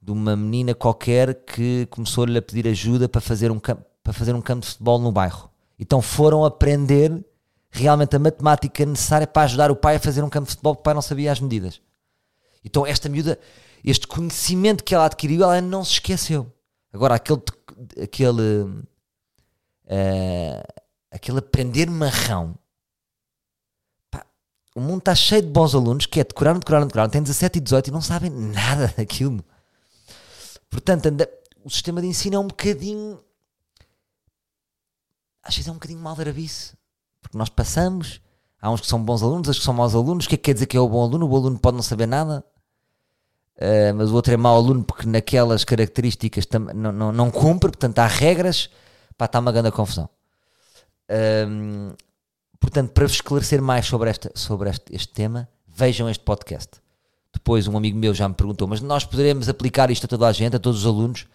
de 0.00 0.10
uma 0.10 0.34
menina 0.34 0.74
qualquer 0.74 1.34
que 1.44 1.86
começou-lhe 1.90 2.38
a 2.38 2.42
pedir 2.42 2.66
ajuda 2.66 3.06
para 3.06 3.20
fazer, 3.20 3.50
um 3.50 3.60
para 4.08 4.14
fazer 4.14 4.34
um 4.34 4.40
campo 4.40 4.62
de 4.62 4.68
futebol 4.68 4.98
no 4.98 5.12
bairro. 5.12 5.50
Então 5.78 6.00
foram 6.00 6.42
aprender 6.42 7.22
realmente 7.70 8.16
a 8.16 8.18
matemática 8.18 8.86
necessária 8.86 9.26
para 9.26 9.42
ajudar 9.42 9.70
o 9.70 9.76
pai 9.76 9.96
a 9.96 10.00
fazer 10.00 10.24
um 10.24 10.30
campo 10.30 10.46
de 10.46 10.52
futebol 10.52 10.74
porque 10.74 10.80
o 10.80 10.84
pai 10.84 10.94
não 10.94 11.02
sabia 11.02 11.30
as 11.30 11.38
medidas. 11.40 11.78
Então 12.64 12.86
esta 12.86 13.06
miúda, 13.06 13.38
este 13.84 14.06
conhecimento 14.06 14.82
que 14.82 14.94
ela 14.94 15.04
adquiriu, 15.04 15.42
ela 15.42 15.60
não 15.60 15.84
se 15.84 15.92
esqueceu. 15.92 16.50
Agora, 16.90 17.16
aquele, 17.16 17.42
aquele, 18.02 18.62
uh, 18.64 18.88
aquele 21.10 21.40
aprender 21.40 21.90
marrão. 21.90 22.54
Pá, 24.10 24.24
o 24.74 24.80
mundo 24.80 25.00
está 25.00 25.14
cheio 25.14 25.42
de 25.42 25.48
bons 25.48 25.74
alunos 25.74 26.06
que 26.06 26.18
é 26.18 26.24
decoraram, 26.24 26.60
decoraram, 26.60 26.86
decoraram, 26.86 27.10
têm 27.10 27.22
17 27.22 27.58
e 27.58 27.60
18 27.60 27.88
e 27.88 27.90
não 27.90 28.00
sabem 28.00 28.30
nada 28.30 28.86
daquilo. 28.96 29.44
Portanto, 30.70 31.04
anda, 31.04 31.30
o 31.62 31.68
sistema 31.68 32.00
de 32.00 32.06
ensino 32.06 32.36
é 32.36 32.38
um 32.38 32.46
bocadinho. 32.46 33.20
Às 35.42 35.54
vezes 35.54 35.68
é 35.68 35.70
um 35.70 35.74
bocadinho 35.74 36.00
mal 36.00 36.14
maldrabice. 36.14 36.74
Porque 37.20 37.36
nós 37.36 37.48
passamos, 37.48 38.20
há 38.60 38.70
uns 38.70 38.80
que 38.80 38.86
são 38.86 39.02
bons 39.02 39.22
alunos, 39.22 39.48
outros 39.48 39.58
que 39.58 39.64
são 39.64 39.74
maus 39.74 39.94
alunos. 39.94 40.26
O 40.26 40.28
que 40.28 40.34
é 40.34 40.38
que 40.38 40.44
quer 40.44 40.54
dizer 40.54 40.66
que 40.66 40.76
é 40.76 40.80
o 40.80 40.88
bom 40.88 41.02
aluno? 41.02 41.26
O 41.26 41.28
bom 41.28 41.36
aluno 41.36 41.58
pode 41.58 41.76
não 41.76 41.82
saber 41.82 42.06
nada. 42.06 42.44
Uh, 43.56 43.92
mas 43.96 44.10
o 44.10 44.14
outro 44.14 44.32
é 44.32 44.36
mau 44.36 44.54
aluno 44.54 44.84
porque 44.84 45.04
naquelas 45.04 45.64
características 45.64 46.46
não, 46.74 46.92
não, 46.92 47.12
não 47.12 47.30
cumpre, 47.30 47.70
portanto 47.70 47.98
há 47.98 48.06
regras, 48.06 48.70
para 49.16 49.24
estar 49.24 49.40
uma 49.40 49.50
grande 49.50 49.72
confusão. 49.72 50.08
Um, 51.48 51.92
portanto, 52.60 52.92
para 52.92 53.04
vos 53.04 53.14
esclarecer 53.14 53.60
mais 53.60 53.86
sobre, 53.86 54.10
esta, 54.10 54.30
sobre 54.36 54.70
este, 54.70 54.94
este, 54.94 55.12
tema, 55.12 55.48
vejam 55.66 56.08
este 56.08 56.22
podcast. 56.22 56.80
Depois 57.32 57.66
um 57.66 57.76
amigo 57.76 57.98
meu 57.98 58.14
já 58.14 58.28
me 58.28 58.34
perguntou, 58.34 58.68
mas 58.68 58.80
nós 58.80 59.04
poderemos 59.04 59.48
aplicar 59.48 59.90
isto 59.90 60.04
a 60.04 60.08
toda 60.08 60.28
a 60.28 60.32
gente, 60.32 60.54
a 60.54 60.60
todos 60.60 60.80
os 60.80 60.86
alunos? 60.86 61.26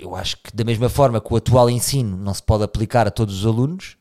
Eu 0.00 0.16
acho 0.16 0.36
que 0.38 0.54
da 0.54 0.64
mesma 0.64 0.88
forma 0.88 1.20
que 1.20 1.32
o 1.32 1.36
atual 1.36 1.68
ensino 1.68 2.16
não 2.16 2.32
se 2.32 2.42
pode 2.42 2.64
aplicar 2.64 3.06
a 3.06 3.10
todos 3.10 3.40
os 3.40 3.46
alunos, 3.46 3.96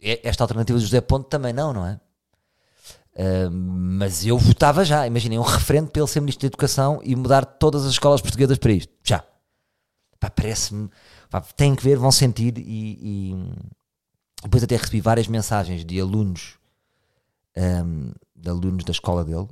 esta 0.00 0.44
alternativa 0.44 0.78
do 0.78 0.84
José 0.84 1.00
Ponte 1.00 1.28
também 1.28 1.52
não, 1.52 1.72
não 1.72 1.86
é? 1.86 2.00
Uh, 3.16 3.50
mas 3.50 4.26
eu 4.26 4.36
votava 4.36 4.84
já, 4.84 5.06
imaginem, 5.06 5.38
um 5.38 5.42
referente 5.42 5.90
para 5.90 6.02
ele 6.02 6.08
ser 6.08 6.20
Ministro 6.20 6.42
da 6.42 6.48
Educação 6.48 7.00
e 7.04 7.14
mudar 7.14 7.44
todas 7.44 7.84
as 7.84 7.92
escolas 7.92 8.20
portuguesas 8.20 8.58
para 8.58 8.72
isto. 8.72 8.92
Já. 9.04 9.24
Parece-me. 10.18 10.90
Tem 11.56 11.74
que 11.74 11.84
ver, 11.84 11.96
vão 11.96 12.10
sentir. 12.10 12.58
E, 12.58 12.98
e, 13.00 13.34
depois 14.42 14.62
até 14.62 14.76
recebi 14.76 15.00
várias 15.00 15.28
mensagens 15.28 15.84
de 15.84 16.00
alunos, 16.00 16.58
um, 17.56 18.12
de 18.34 18.48
alunos 18.48 18.84
da 18.84 18.92
escola 18.92 19.24
dele, 19.24 19.48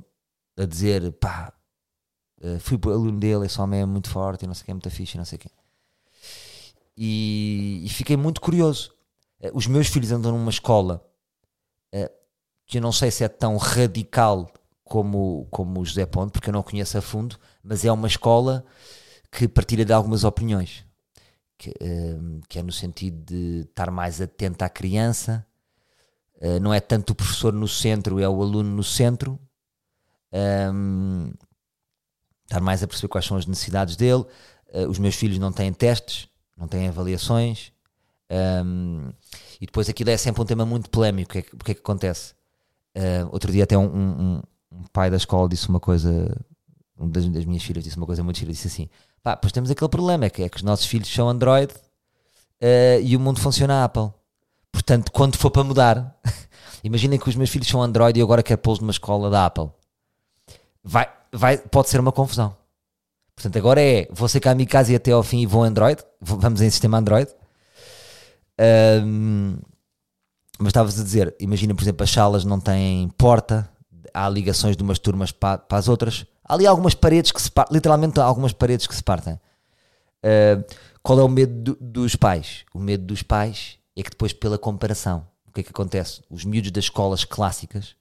a 0.57 0.65
dizer: 0.65 1.11
pá, 1.13 1.53
uh, 2.43 2.59
fui 2.59 2.79
aluno 2.85 3.19
dele, 3.19 3.45
esse 3.45 3.59
homem 3.59 3.81
é 3.81 3.85
muito 3.85 4.09
forte 4.09 4.45
não 4.45 4.53
sei 4.53 4.63
o 4.63 4.65
que, 4.65 4.71
é 4.71 4.73
muito 4.73 4.89
fixe 4.89 5.17
não 5.17 5.25
sei 5.25 5.37
o 5.37 5.39
que. 5.39 5.49
E, 6.95 7.81
e, 7.83 7.89
fiquei 7.89 8.15
muito 8.15 8.39
curioso. 8.39 8.93
Uh, 9.41 9.49
os 9.53 9.67
meus 9.67 9.87
filhos 9.87 10.11
andam 10.11 10.31
numa 10.31 10.49
escola. 10.49 11.03
Uh, 11.93 12.09
que 12.65 12.77
eu 12.77 12.81
não 12.81 12.91
sei 12.91 13.11
se 13.11 13.23
é 13.23 13.27
tão 13.27 13.57
radical 13.57 14.51
como, 14.83 15.47
como 15.49 15.81
o 15.81 15.85
José 15.85 16.05
Ponte, 16.05 16.31
porque 16.31 16.49
eu 16.49 16.53
não 16.53 16.63
conheço 16.63 16.97
a 16.97 17.01
fundo, 17.01 17.37
mas 17.63 17.83
é 17.83 17.91
uma 17.91 18.07
escola 18.07 18.63
que 19.31 19.47
partilha 19.47 19.83
de 19.83 19.91
algumas 19.91 20.23
opiniões, 20.23 20.85
que, 21.57 21.71
uh, 21.71 22.41
que 22.47 22.59
é 22.59 22.63
no 22.63 22.71
sentido 22.71 23.25
de 23.25 23.61
estar 23.61 23.89
mais 23.91 24.21
atento 24.21 24.63
à 24.63 24.69
criança, 24.69 25.45
não 26.61 26.73
é 26.73 26.81
tanto 26.81 27.11
o 27.11 27.15
professor 27.15 27.53
no 27.53 27.69
centro, 27.69 28.19
é 28.19 28.27
o 28.27 28.41
aluno 28.41 28.69
no 28.69 28.83
centro, 28.83 29.39
um, 30.73 31.31
estar 32.53 32.61
mais 32.61 32.83
a 32.83 32.87
perceber 32.87 33.07
quais 33.07 33.25
são 33.25 33.37
as 33.37 33.45
necessidades 33.45 33.95
dele. 33.95 34.25
Uh, 34.73 34.87
os 34.89 34.99
meus 34.99 35.15
filhos 35.15 35.37
não 35.39 35.51
têm 35.51 35.71
testes, 35.73 36.27
não 36.57 36.67
têm 36.67 36.87
avaliações, 36.87 37.71
um, 38.65 39.11
e 39.61 39.65
depois 39.65 39.89
aquilo 39.89 40.09
é 40.09 40.17
sempre 40.17 40.41
um 40.41 40.45
tema 40.45 40.65
muito 40.65 40.89
polémico. 40.89 41.29
O 41.29 41.33
que 41.33 41.39
é 41.39 41.41
que, 41.41 41.57
que, 41.57 41.71
é 41.71 41.73
que 41.75 41.81
acontece? 41.81 42.33
Uh, 42.95 43.27
outro 43.31 43.51
dia 43.51 43.63
até 43.63 43.77
um, 43.77 43.85
um, 43.85 44.41
um, 44.71 44.83
pai 44.91 45.09
da 45.09 45.17
escola 45.17 45.47
disse 45.49 45.67
uma 45.69 45.79
coisa, 45.79 46.35
um 46.97 47.09
das, 47.09 47.27
das, 47.27 47.45
minhas 47.45 47.63
filhas 47.63 47.83
disse 47.83 47.97
uma 47.97 48.05
coisa 48.05 48.23
muito 48.23 48.39
gira, 48.39 48.51
disse 48.51 48.67
assim, 48.67 48.89
pá, 49.21 49.35
pois 49.35 49.51
temos 49.51 49.69
aquele 49.69 49.89
problema, 49.89 50.25
é 50.25 50.29
que, 50.29 50.43
é 50.43 50.49
que 50.49 50.57
os 50.57 50.63
nossos 50.63 50.85
filhos 50.85 51.11
são 51.11 51.29
Android 51.29 51.73
uh, 51.73 53.01
e 53.01 53.15
o 53.15 53.19
mundo 53.19 53.39
funciona 53.39 53.81
a 53.81 53.83
Apple. 53.85 54.11
Portanto, 54.71 55.11
quando 55.11 55.37
for 55.37 55.51
para 55.51 55.63
mudar, 55.63 56.19
imaginem 56.83 57.19
que 57.19 57.29
os 57.29 57.35
meus 57.35 57.49
filhos 57.49 57.67
são 57.67 57.81
Android 57.81 58.19
e 58.19 58.23
agora 58.23 58.41
quero 58.41 58.59
pô-los 58.59 58.79
numa 58.79 58.91
escola 58.91 59.29
da 59.29 59.45
Apple. 59.45 59.69
Vai, 60.83 61.07
vai, 61.31 61.57
pode 61.57 61.89
ser 61.89 61.99
uma 61.99 62.11
confusão. 62.11 62.55
Portanto, 63.35 63.57
agora 63.57 63.81
é, 63.81 64.07
vou 64.11 64.27
ser 64.27 64.39
cá 64.39 64.51
a 64.51 64.55
minha 64.55 64.67
casa 64.67 64.91
e 64.91 64.95
até 64.95 65.11
ao 65.11 65.23
fim 65.23 65.41
e 65.41 65.45
vou 65.45 65.63
Android, 65.63 66.01
vamos 66.21 66.61
em 66.61 66.69
sistema 66.69 66.97
Android. 66.97 67.31
Um, 69.03 69.57
mas 70.59 70.67
estavas 70.67 70.99
a 70.99 71.03
dizer, 71.03 71.35
imagina, 71.39 71.73
por 71.73 71.81
exemplo, 71.81 72.03
as 72.03 72.11
salas 72.11 72.45
não 72.45 72.59
têm 72.59 73.09
porta, 73.17 73.69
há 74.13 74.29
ligações 74.29 74.77
de 74.77 74.83
umas 74.83 74.99
turmas 74.99 75.31
para, 75.31 75.57
para 75.57 75.77
as 75.77 75.87
outras. 75.87 76.25
Há 76.43 76.53
ali 76.53 76.67
algumas 76.67 76.93
paredes 76.93 77.31
que 77.31 77.41
se 77.41 77.49
partem, 77.49 77.75
literalmente 77.75 78.19
algumas 78.19 78.53
paredes 78.53 78.85
que 78.85 78.95
se 78.95 79.03
partem. 79.03 79.33
Uh, 79.33 80.63
qual 81.01 81.19
é 81.19 81.23
o 81.23 81.27
medo 81.27 81.73
do, 81.73 81.77
dos 81.81 82.15
pais? 82.15 82.65
O 82.73 82.79
medo 82.79 83.03
dos 83.03 83.23
pais 83.23 83.77
é 83.95 84.03
que 84.03 84.11
depois, 84.11 84.31
pela 84.31 84.57
comparação, 84.57 85.27
o 85.47 85.51
que 85.51 85.61
é 85.61 85.63
que 85.63 85.71
acontece? 85.71 86.21
Os 86.29 86.45
miúdos 86.45 86.71
das 86.71 86.85
escolas 86.85 87.25
clássicas 87.25 87.95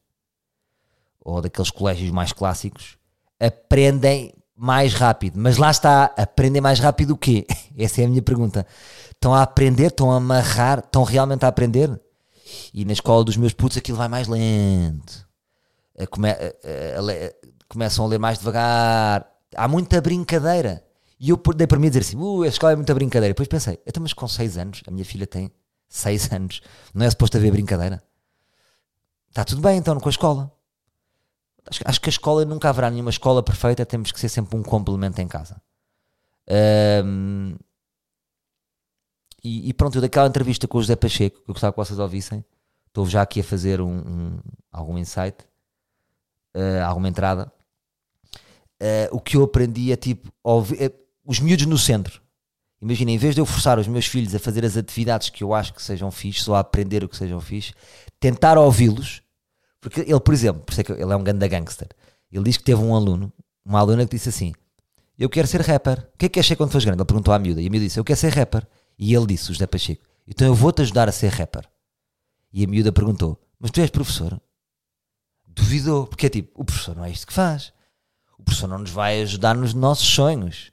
ou 1.25 1.41
daqueles 1.41 1.71
colégios 1.71 2.11
mais 2.11 2.33
clássicos 2.33 2.97
aprendem 3.41 4.33
mais 4.57 4.95
rápido. 4.95 5.39
Mas 5.39 5.57
lá 5.57 5.71
está, 5.71 6.05
aprendem 6.17 6.63
mais 6.63 6.79
rápido 6.79 7.13
o 7.13 7.17
quê? 7.17 7.47
Essa 7.77 8.03
é 8.03 8.05
a 8.05 8.09
minha 8.09 8.23
pergunta. 8.23 8.67
Estão 9.11 9.35
a 9.35 9.43
aprender, 9.43 9.87
estão 9.87 10.11
a 10.13 10.17
amarrar, 10.17 10.79
estão 10.79 11.03
realmente 11.03 11.45
a 11.45 11.49
aprender? 11.49 12.01
E 12.73 12.85
na 12.85 12.93
escola 12.93 13.25
dos 13.25 13.37
meus 13.37 13.53
putos 13.53 13.79
aquilo 13.79 13.99
vai 13.99 14.09
mais 14.09 14.29
lento. 14.29 15.27
Come, 16.11 16.31
a, 16.31 16.35
a, 16.35 17.53
começam 17.69 18.05
a 18.05 18.09
ler 18.09 18.19
mais 18.19 18.39
devagar. 18.39 19.27
Há 19.57 19.69
muita 19.69 20.01
brincadeira. 20.01 20.85
E 21.19 21.31
eu 21.31 21.41
dei 21.55 21.67
para 21.67 21.79
mim 21.79 21.89
dizer 21.89 22.01
assim: 22.01 22.17
uh, 22.17 22.43
a 22.43 22.49
escola 22.49 22.73
é 22.73 22.77
muita 22.77 22.95
brincadeira. 22.95 23.33
Depois 23.33 23.49
pensei: 23.49 23.81
então, 23.87 24.03
mas 24.03 24.13
com 24.13 24.27
6 24.27 24.59
anos, 24.59 24.83
a 24.87 24.91
minha 24.91 25.05
filha 25.05 25.27
tem 25.27 25.51
6 25.89 26.31
anos, 26.35 26.61
não 26.95 27.07
é 27.07 27.11
suposto 27.11 27.37
haver 27.37 27.53
brincadeira? 27.53 28.03
Está 29.29 29.45
tudo 29.45 29.63
bem 29.63 29.79
então 29.79 29.99
com 29.99 30.09
a 30.09 30.11
escola. 30.11 30.53
Acho, 31.69 31.81
acho, 31.85 32.01
que 32.01 32.09
a 32.09 32.11
escola 32.11 32.45
nunca 32.45 32.69
haverá 32.69 32.91
nenhuma 32.91 33.11
escola 33.11 33.43
perfeita, 33.43 33.87
temos 33.87 34.11
que 34.11 34.19
ser 34.19 34.29
sempre 34.29 34.57
um 34.57 34.63
complemento 34.63 35.21
em 35.21 35.29
casa. 35.29 35.61
Um, 37.05 37.57
e, 39.43 39.69
e, 39.69 39.73
pronto, 39.73 39.97
eu 39.97 40.03
daquela 40.03 40.29
entrevista 40.29 40.69
com 40.69 40.79
o 40.79 40.81
José 40.81 40.97
Pacheco, 40.97 41.37
que 41.37 41.51
eu 41.51 41.55
gostava 41.55 41.73
que 41.73 41.79
vocês 41.79 41.99
ouvissem, 41.99 42.45
estou 42.87 43.07
já 43.07 43.23
aqui 43.23 43.41
a 43.41 43.45
fazer 43.45 43.81
um, 43.81 43.99
um 43.99 44.39
algum 44.71 44.99
insight, 44.99 45.37
uh, 46.55 46.85
alguma 46.85 47.09
entrada. 47.09 47.53
Uh, 48.81 49.17
o 49.17 49.21
que 49.21 49.37
eu 49.37 49.45
aprendi 49.45 49.93
é 49.93 49.97
tipo, 49.97 50.29
uh, 50.45 50.65
os 51.25 51.41
miúdos 51.41 51.67
no 51.67 51.79
centro. 51.79 52.21
Imagina, 52.81 53.13
em 53.13 53.19
vez 53.19 53.35
de 53.35 53.41
eu 53.41 53.47
forçar 53.47 53.79
os 53.79 53.87
meus 53.87 54.07
filhos 54.07 54.35
a 54.35 54.41
fazer 54.41 54.65
as 54.65 54.77
atividades 54.77 55.31
que 55.31 55.45
eu 55.45 55.55
acho 55.55 55.73
que 55.73 55.81
sejam 55.81 56.11
fixe, 56.11 56.41
só 56.41 56.57
a 56.57 56.61
aprender 56.61 57.05
o 57.05 57.09
que 57.09 57.17
sejam 57.17 57.41
fixe, 57.41 57.73
tentar 58.19 58.59
ouvi-los, 58.59 59.23
porque 59.83 60.01
ele, 60.01 60.21
por 60.21 60.33
exemplo, 60.33 60.63
por 60.63 60.73
isso 60.73 60.81
é 60.81 60.85
que 60.85 60.93
ele 60.93 61.13
é 61.13 61.17
um 61.17 61.23
ganda 61.23 61.47
gangster, 61.47 61.89
ele 62.31 62.45
diz 62.45 62.57
que 62.57 62.65
teve 62.65 62.81
um 62.81 62.95
aluno, 62.95 63.31
uma 63.65 63.81
aluna 63.81 64.07
que 64.07 64.17
disse 64.17 64.31
assim: 64.31 64.55
Eu 65.19 65.29
quero 65.29 65.47
ser 65.47 65.61
rapper. 65.61 66.09
O 66.15 66.17
que 66.17 66.27
é 66.27 66.29
que 66.31 66.43
ser 66.43 66.57
quando 66.57 66.71
fores 66.71 66.85
grande? 66.85 67.01
Ele 67.01 67.07
perguntou 67.07 67.35
à 67.35 67.39
miúda, 67.39 67.61
e 67.61 67.67
a 67.67 67.71
miúda 67.71 67.85
disse: 67.85 68.01
Eu 68.01 68.05
quero 68.05 68.19
ser 68.19 68.33
rapper. 68.33 68.67
E 68.99 69.15
ele 69.15 69.27
disse, 69.27 69.51
o 69.51 69.55
José 69.55 69.67
Pacheco, 69.67 70.05
então 70.27 70.47
eu 70.47 70.55
vou-te 70.55 70.83
ajudar 70.83 71.09
a 71.09 71.13
ser 71.13 71.29
rapper. 71.29 71.69
E 72.53 72.65
a 72.65 72.69
miúda 72.69 72.93
perguntou, 72.93 73.41
mas 73.59 73.71
tu 73.71 73.81
és 73.81 73.91
professor? 73.91 74.41
Duvidou, 75.47 76.07
porque 76.07 76.27
é 76.27 76.29
tipo, 76.29 76.61
o 76.61 76.65
professor 76.65 76.95
não 76.95 77.05
é 77.05 77.11
isto 77.11 77.27
que 77.27 77.33
faz. 77.33 77.73
O 78.39 78.43
professor 78.45 78.69
não 78.69 78.79
nos 78.79 78.91
vai 78.91 79.21
ajudar 79.23 79.55
nos 79.57 79.75
nossos 79.75 80.07
sonhos. 80.07 80.71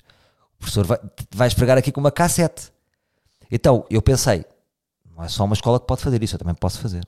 O 0.56 0.60
professor 0.60 0.86
vai, 0.86 1.00
vai 1.32 1.48
esfregar 1.48 1.78
aqui 1.78 1.91
com 1.91 2.00
uma 2.00 2.12
cassete. 2.12 2.72
Então, 3.50 3.86
eu 3.89 4.02
pensei, 4.02 4.45
não 5.15 5.24
é 5.24 5.28
só 5.28 5.43
uma 5.43 5.54
escola 5.54 5.80
que 5.80 5.88
pode 5.88 6.02
fazer 6.02 6.22
isso, 6.22 6.36
eu 6.36 6.39
também 6.39 6.56
posso 6.56 6.80
fazer. 6.80 7.04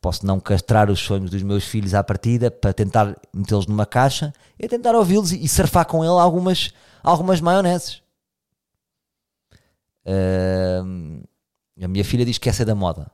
Posso 0.00 0.24
não 0.24 0.40
castrar 0.40 0.90
os 0.90 1.00
sonhos 1.00 1.30
dos 1.30 1.42
meus 1.42 1.64
filhos 1.64 1.92
à 1.92 2.02
partida 2.02 2.50
para 2.50 2.72
tentar 2.72 3.14
metê-los 3.32 3.66
numa 3.66 3.84
caixa 3.84 4.32
e 4.58 4.66
tentar 4.66 4.94
ouvi-los 4.94 5.32
e, 5.32 5.46
surfar 5.46 5.86
com 5.86 6.02
ele 6.02 6.18
algumas, 6.18 6.72
algumas 7.02 7.40
maioneses. 7.40 8.02
Uh, 10.06 11.22
a 11.82 11.88
minha 11.88 12.04
filha 12.04 12.24
diz 12.24 12.38
que 12.38 12.48
essa 12.48 12.62
é 12.62 12.64
da 12.64 12.74
moda. 12.74 13.10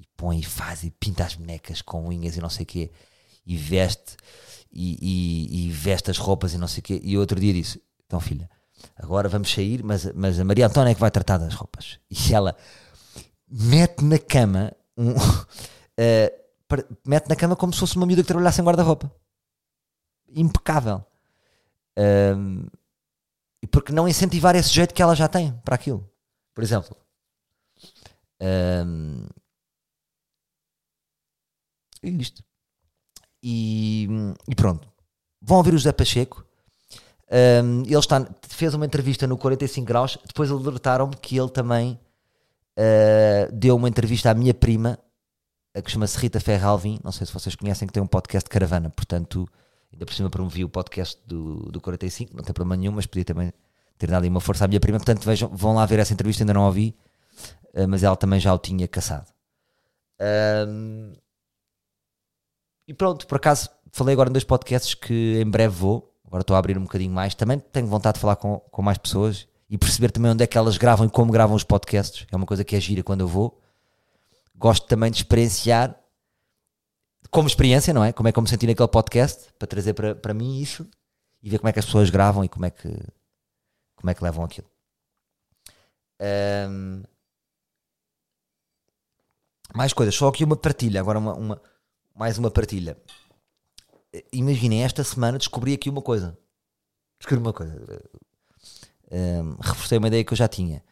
E 0.00 0.04
põe 0.16 0.38
e 0.38 0.44
faz 0.44 0.82
e 0.82 0.90
pinta 0.90 1.24
as 1.24 1.34
bonecas 1.34 1.82
com 1.82 2.08
unhas 2.08 2.36
e 2.36 2.40
não 2.40 2.48
sei 2.48 2.62
o 2.62 2.66
quê. 2.66 2.90
E 3.44 3.56
veste 3.56 4.16
e, 4.72 4.98
e, 5.00 5.66
e, 5.66 5.70
veste 5.70 6.10
as 6.10 6.18
roupas 6.18 6.54
e 6.54 6.58
não 6.58 6.68
sei 6.68 6.80
o 6.80 6.84
quê. 6.84 7.00
E 7.02 7.18
outro 7.18 7.38
dia 7.38 7.52
disse: 7.52 7.82
Então, 8.06 8.18
filha, 8.20 8.48
agora 8.96 9.28
vamos 9.28 9.52
sair, 9.52 9.82
mas, 9.82 10.10
mas 10.14 10.38
a 10.40 10.44
Maria 10.44 10.66
Antónia 10.66 10.92
é 10.92 10.94
que 10.94 11.00
vai 11.00 11.10
tratar 11.10 11.38
das 11.38 11.54
roupas. 11.54 11.98
E 12.10 12.32
ela 12.32 12.56
mete 13.50 14.04
na 14.04 14.18
cama 14.18 14.72
um, 14.96 15.14
uh, 15.98 16.98
mete 17.06 17.28
na 17.28 17.36
cama 17.36 17.56
como 17.56 17.72
se 17.72 17.80
fosse 17.80 17.96
uma 17.96 18.06
miúda 18.06 18.22
que 18.22 18.28
trabalhasse 18.28 18.60
em 18.60 18.64
guarda-roupa. 18.64 19.12
Impecável. 20.34 21.04
Um, 21.98 22.66
e 23.62 23.66
porque 23.66 23.92
não 23.92 24.08
incentivar 24.08 24.54
esse 24.54 24.70
jeito 24.70 24.94
que 24.94 25.02
ela 25.02 25.16
já 25.16 25.26
tem 25.26 25.52
para 25.64 25.74
aquilo? 25.74 26.08
Por 26.54 26.62
exemplo, 26.62 26.96
um, 28.40 29.26
isto. 32.02 32.42
E, 33.42 34.08
e, 34.48 34.54
pronto. 34.54 34.88
Vão 35.40 35.58
ouvir 35.58 35.74
o 35.74 35.78
José 35.78 35.92
Pacheco. 35.92 36.44
Um, 37.30 37.82
ele 37.82 37.98
está, 37.98 38.26
fez 38.42 38.74
uma 38.74 38.86
entrevista 38.86 39.26
no 39.26 39.36
45 39.36 39.86
Graus. 39.86 40.18
Depois 40.26 40.50
alertaram-me 40.50 41.16
que 41.16 41.36
ele 41.38 41.50
também 41.50 41.98
uh, 42.78 43.52
deu 43.52 43.76
uma 43.76 43.88
entrevista 43.88 44.30
à 44.30 44.34
minha 44.34 44.54
prima, 44.54 44.98
que 45.82 45.90
chama-se 45.90 46.18
Rita 46.18 46.40
Ferralvin. 46.40 46.98
Não 47.02 47.12
sei 47.12 47.26
se 47.26 47.32
vocês 47.32 47.54
conhecem, 47.54 47.86
que 47.86 47.92
tem 47.92 48.02
um 48.02 48.06
podcast 48.06 48.46
de 48.46 48.50
caravana. 48.50 48.90
Portanto, 48.90 49.48
ainda 49.92 50.04
por 50.04 50.14
cima 50.14 50.30
promovi 50.30 50.64
o 50.64 50.68
podcast 50.68 51.20
do, 51.26 51.70
do 51.70 51.80
45. 51.80 52.36
Não 52.36 52.42
tem 52.42 52.52
problema 52.52 52.76
nenhum, 52.76 52.92
mas 52.92 53.06
podia 53.06 53.24
também 53.24 53.52
ter 53.98 54.08
dado 54.08 54.26
uma 54.26 54.40
força 54.40 54.64
à 54.64 54.68
minha 54.68 54.80
prima. 54.80 54.98
Portanto, 54.98 55.24
vejam, 55.24 55.48
vão 55.48 55.74
lá 55.74 55.84
ver 55.86 55.98
essa 55.98 56.12
entrevista. 56.12 56.42
Ainda 56.42 56.54
não 56.54 56.64
ouvi, 56.66 56.96
uh, 57.74 57.86
mas 57.88 58.02
ela 58.02 58.16
também 58.16 58.40
já 58.40 58.52
o 58.52 58.58
tinha 58.58 58.86
caçado. 58.88 59.26
Um, 60.68 61.12
e 62.86 62.94
pronto, 62.94 63.26
por 63.26 63.36
acaso 63.36 63.70
falei 63.92 64.12
agora 64.12 64.28
em 64.28 64.32
dois 64.32 64.44
podcasts 64.44 64.94
que 64.94 65.40
em 65.40 65.48
breve 65.48 65.74
vou. 65.74 66.14
Agora 66.26 66.42
estou 66.42 66.56
a 66.56 66.58
abrir 66.58 66.76
um 66.76 66.82
bocadinho 66.82 67.12
mais. 67.12 67.34
Também 67.34 67.58
tenho 67.58 67.86
vontade 67.86 68.14
de 68.14 68.20
falar 68.20 68.36
com, 68.36 68.58
com 68.58 68.82
mais 68.82 68.98
pessoas 68.98 69.46
e 69.68 69.78
perceber 69.78 70.10
também 70.10 70.30
onde 70.30 70.44
é 70.44 70.46
que 70.46 70.58
elas 70.58 70.76
gravam 70.76 71.06
e 71.06 71.10
como 71.10 71.32
gravam 71.32 71.56
os 71.56 71.64
podcasts. 71.64 72.26
É 72.30 72.36
uma 72.36 72.46
coisa 72.46 72.64
que 72.64 72.76
é 72.76 72.80
gira 72.80 73.02
quando 73.02 73.20
eu 73.20 73.28
vou. 73.28 73.60
Gosto 74.58 74.86
também 74.88 75.10
de 75.10 75.18
experienciar 75.18 75.96
como 77.30 77.46
experiência, 77.46 77.94
não 77.94 78.02
é? 78.02 78.12
Como 78.12 78.28
é 78.28 78.32
que 78.32 78.38
eu 78.38 78.42
me 78.42 78.48
senti 78.48 78.66
naquele 78.66 78.88
podcast 78.88 79.52
para 79.58 79.68
trazer 79.68 79.94
para, 79.94 80.14
para 80.14 80.34
mim 80.34 80.60
isso 80.60 80.88
e 81.42 81.48
ver 81.48 81.58
como 81.58 81.68
é 81.68 81.72
que 81.72 81.78
as 81.78 81.84
pessoas 81.84 82.10
gravam 82.10 82.44
e 82.44 82.48
como 82.48 82.66
é 82.66 82.70
que, 82.70 82.88
como 83.96 84.10
é 84.10 84.14
que 84.14 84.24
levam 84.24 84.44
aquilo. 84.44 84.68
Um, 86.20 87.02
mais 89.74 89.92
coisas, 89.92 90.14
só 90.14 90.28
aqui 90.28 90.42
uma 90.42 90.56
partilha, 90.56 91.00
agora 91.00 91.18
uma, 91.18 91.34
uma 91.34 91.62
mais 92.14 92.36
uma 92.36 92.50
partilha. 92.50 92.96
Imaginem, 94.32 94.82
esta 94.82 95.04
semana 95.04 95.38
descobri 95.38 95.74
aqui 95.74 95.88
uma 95.88 96.02
coisa. 96.02 96.36
Descobri 97.20 97.40
uma 97.40 97.52
coisa. 97.52 97.80
Um, 99.12 99.54
reforcei 99.60 99.98
uma 99.98 100.08
ideia 100.08 100.24
que 100.24 100.32
eu 100.32 100.36
já 100.36 100.48
tinha. 100.48 100.82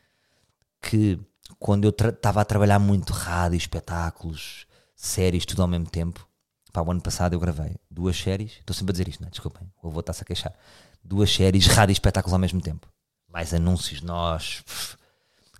Que 0.80 1.18
quando 1.66 1.82
eu 1.82 1.90
estava 1.90 2.40
a 2.40 2.44
trabalhar 2.44 2.78
muito 2.78 3.12
rádio, 3.12 3.56
espetáculos, 3.56 4.68
séries, 4.94 5.44
tudo 5.44 5.62
ao 5.62 5.68
mesmo 5.68 5.90
tempo. 5.90 6.24
Pá, 6.72 6.80
o 6.80 6.88
ano 6.92 7.02
passado 7.02 7.32
eu 7.32 7.40
gravei 7.40 7.74
duas 7.90 8.16
séries. 8.16 8.52
Estou 8.60 8.72
sempre 8.72 8.92
a 8.92 8.94
dizer 8.94 9.08
isto, 9.08 9.20
não 9.20 9.26
é? 9.26 9.30
Desculpem, 9.32 9.68
o 9.82 9.88
avô 9.88 9.98
está-se 9.98 10.22
a 10.22 10.24
queixar. 10.24 10.54
Duas 11.02 11.28
séries, 11.28 11.66
rádio 11.66 11.90
e 11.90 11.94
espetáculos 11.94 12.32
ao 12.32 12.38
mesmo 12.38 12.60
tempo. 12.60 12.88
Mais 13.28 13.52
anúncios, 13.52 14.00
nós, 14.00 14.62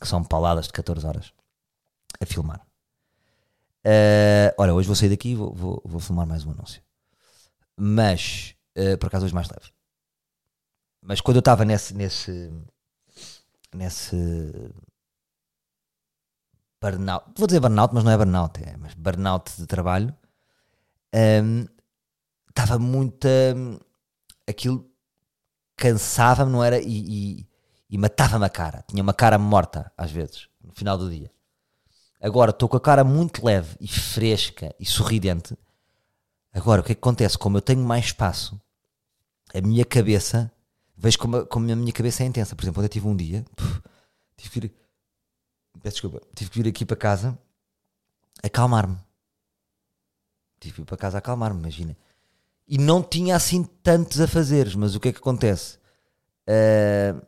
que 0.01 0.07
são 0.07 0.23
pauladas 0.23 0.69
de 0.69 0.75
14 0.75 1.05
horas 1.05 1.33
a 2.21 2.25
filmar. 2.25 2.65
Uh, 3.85 4.55
olha, 4.59 4.75
hoje 4.75 4.87
vou 4.87 4.95
sair 4.95 5.09
daqui 5.09 5.31
e 5.31 5.35
vou, 5.35 5.53
vou, 5.53 5.83
vou 5.85 5.99
filmar 5.99 6.25
mais 6.25 6.45
um 6.45 6.53
anúncio. 6.53 6.81
Mas, 7.77 8.55
uh, 8.79 8.97
por 8.99 9.09
acaso, 9.09 9.25
hoje 9.25 9.35
mais 9.35 9.49
leve. 9.49 9.73
Mas 11.03 11.21
quando 11.21 11.39
eu 11.39 11.41
estava 11.41 11.65
nesse, 11.65 11.93
nesse, 11.95 12.53
nesse 13.75 14.71
burnout, 16.81 17.27
vou 17.37 17.47
dizer 17.47 17.61
burnout, 17.61 17.95
mas 17.95 18.05
não 18.05 18.13
é 18.13 18.17
burnout, 18.17 18.63
é 18.63 18.77
mas 18.77 18.95
burnout 18.95 19.53
de 19.57 19.67
trabalho, 19.67 20.15
um, 21.15 21.67
estava 22.49 22.79
muito. 22.79 23.27
Um, 23.57 23.79
aquilo 24.47 24.89
cansava-me, 25.77 26.51
não 26.51 26.65
era? 26.65 26.81
E, 26.81 26.87
e, 26.87 27.49
e 27.91 27.99
matava-me 27.99 28.45
a 28.45 28.51
cara. 28.51 28.85
Tinha 28.89 29.03
uma 29.03 29.15
cara 29.15 29.39
morta, 29.39 29.93
às 29.97 30.11
vezes, 30.11 30.49
no 30.63 30.73
final 30.73 30.97
do 30.97 31.11
dia. 31.11 31.31
Agora 32.21 32.51
estou 32.51 32.69
com 32.69 32.77
a 32.77 32.81
cara 32.81 33.05
muito 33.05 33.45
leve 33.45 33.77
e 33.81 33.87
fresca 33.87 34.75
e 34.81 34.87
sorridente. 34.87 35.57
Agora, 36.53 36.81
o 36.81 36.85
que 36.85 36.93
é 36.93 36.95
que 36.95 37.01
acontece? 37.01 37.37
Como 37.37 37.59
eu 37.59 37.63
tenho 37.63 37.83
mais 37.83 38.07
espaço, 38.07 38.59
a 39.55 39.61
minha 39.61 39.85
cabeça, 39.85 40.51
vejo 40.97 41.19
como, 41.19 41.37
a, 41.37 41.47
como 41.47 41.71
a 41.71 41.77
minha 41.77 41.93
cabeça 41.93 42.23
é 42.23 42.27
intensa. 42.27 42.57
Por 42.57 42.65
exemplo, 42.65 42.83
eu 42.83 42.89
tive 42.89 43.07
um 43.07 43.15
dia, 43.15 43.45
puf, 43.55 43.83
tive 44.37 44.51
que 44.51 44.61
vir, 44.61 44.75
peço 45.87 45.95
desculpa, 45.95 46.21
tive 46.35 46.51
que 46.51 46.63
vir 46.63 46.69
aqui 46.69 46.85
para 46.85 46.97
casa 46.97 47.39
acalmar-me. 48.43 48.99
Tive 50.59 50.75
que 50.75 50.81
ir 50.83 50.85
para 50.85 50.97
casa 50.97 51.19
acalmar-me, 51.19 51.61
imagina. 51.61 51.97
E 52.67 52.77
não 52.77 53.05
tinha 53.05 53.37
assim 53.37 53.63
tantos 53.85 54.21
a 54.21 54.27
fazer, 54.27 54.77
mas 54.77 54.97
o 54.97 55.01
que 55.01 55.11
é 55.11 55.13
que 55.13 55.21
acontece? 55.21 55.79
Uh, 56.49 57.25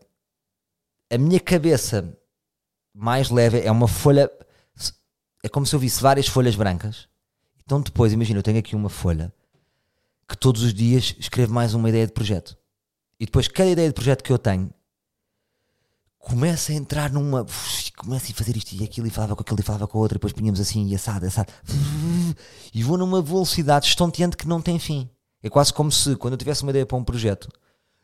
a 1.09 1.16
minha 1.16 1.38
cabeça 1.38 2.18
mais 2.92 3.31
leve 3.31 3.61
é 3.61 3.71
uma 3.71 3.87
folha 3.87 4.29
é 5.40 5.49
como 5.49 5.64
se 5.64 5.77
eu 5.77 5.79
visse 5.79 6.03
várias 6.03 6.27
folhas 6.27 6.57
brancas. 6.57 7.09
Então 7.64 7.81
depois, 7.81 8.12
imagina, 8.12 8.40
eu 8.40 8.42
tenho 8.42 8.59
aqui 8.59 8.75
uma 8.75 8.88
folha 8.88 9.33
que 10.29 10.37
todos 10.37 10.62
os 10.64 10.75
dias 10.75 11.14
escrevo 11.16 11.55
mais 11.55 11.75
uma 11.75 11.88
ideia 11.88 12.09
de 12.09 12.12
projeto. 12.12 12.59
E 13.21 13.25
depois 13.25 13.47
cada 13.47 13.71
ideia 13.71 13.87
de 13.87 13.94
projeto 13.94 14.25
que 14.25 14.33
eu 14.33 14.38
tenho 14.38 14.75
começa 16.18 16.72
a 16.72 16.74
entrar 16.74 17.11
numa. 17.11 17.46
Começa 17.96 18.31
a 18.31 18.35
fazer 18.35 18.57
isto 18.57 18.72
e 18.72 18.85
aquilo 18.85 19.07
e 19.07 19.11
falava 19.11 19.35
com 19.35 19.42
aquilo 19.42 19.61
e 19.61 19.62
falava 19.62 19.87
com 19.88 19.98
a 19.98 20.00
outra, 20.00 20.16
e 20.16 20.18
depois 20.18 20.33
punhamos 20.33 20.61
assim 20.61 20.87
e 20.87 20.94
assado, 20.94 21.26
assado. 21.26 21.52
E 22.72 22.83
vou 22.83 22.96
numa 22.96 23.20
velocidade 23.20 23.87
estonteante 23.87 24.37
que 24.37 24.46
não 24.46 24.61
tem 24.61 24.78
fim. 24.78 25.09
É 25.42 25.48
quase 25.48 25.72
como 25.72 25.90
se, 25.90 26.14
quando 26.16 26.35
eu 26.35 26.38
tivesse 26.38 26.62
uma 26.62 26.70
ideia 26.70 26.87
para 26.87 26.96
um 26.96 27.04
projeto, 27.04 27.48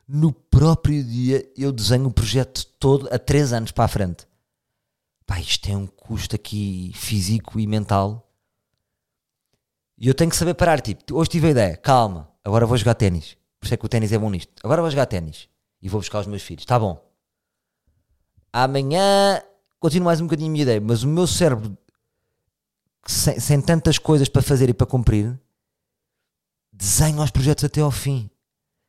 no 0.08 0.32
próprio 0.32 1.02
dia 1.04 1.48
eu 1.56 1.70
desenho 1.70 2.06
o 2.06 2.12
projeto 2.12 2.66
todo 2.78 3.08
a 3.12 3.18
3 3.18 3.52
anos 3.52 3.70
para 3.70 3.84
a 3.84 3.88
frente 3.88 4.26
pá, 5.26 5.40
isto 5.40 5.62
tem 5.62 5.76
um 5.76 5.86
custo 5.86 6.36
aqui 6.36 6.92
físico 6.94 7.58
e 7.58 7.66
mental. 7.66 8.30
E 9.96 10.08
eu 10.08 10.14
tenho 10.14 10.30
que 10.30 10.36
saber 10.36 10.54
parar, 10.54 10.80
tipo, 10.80 11.14
hoje 11.14 11.30
tive 11.30 11.48
a 11.48 11.50
ideia, 11.50 11.76
calma, 11.76 12.30
agora 12.42 12.66
vou 12.66 12.76
jogar 12.76 12.94
ténis. 12.94 13.36
Por 13.58 13.66
isso 13.66 13.74
é 13.74 13.76
que 13.76 13.86
o 13.86 13.88
ténis 13.88 14.12
é 14.12 14.18
bom 14.18 14.30
nisto. 14.30 14.52
Agora 14.62 14.82
vou 14.82 14.90
jogar 14.90 15.06
ténis 15.06 15.48
e 15.80 15.88
vou 15.88 16.00
buscar 16.00 16.20
os 16.20 16.26
meus 16.26 16.42
filhos. 16.42 16.62
Está 16.62 16.78
bom. 16.78 17.00
Amanhã 18.56 19.42
continuo 19.80 20.04
mais 20.04 20.20
um 20.20 20.26
bocadinho 20.26 20.48
a 20.48 20.52
minha 20.52 20.62
ideia, 20.62 20.80
mas 20.80 21.02
o 21.02 21.08
meu 21.08 21.26
cérebro, 21.26 21.76
sem, 23.04 23.40
sem 23.40 23.60
tantas 23.60 23.98
coisas 23.98 24.28
para 24.28 24.42
fazer 24.42 24.68
e 24.68 24.72
para 24.72 24.86
cumprir, 24.86 25.36
desenha 26.72 27.20
os 27.20 27.32
projetos 27.32 27.64
até 27.64 27.80
ao 27.80 27.90
fim. 27.90 28.30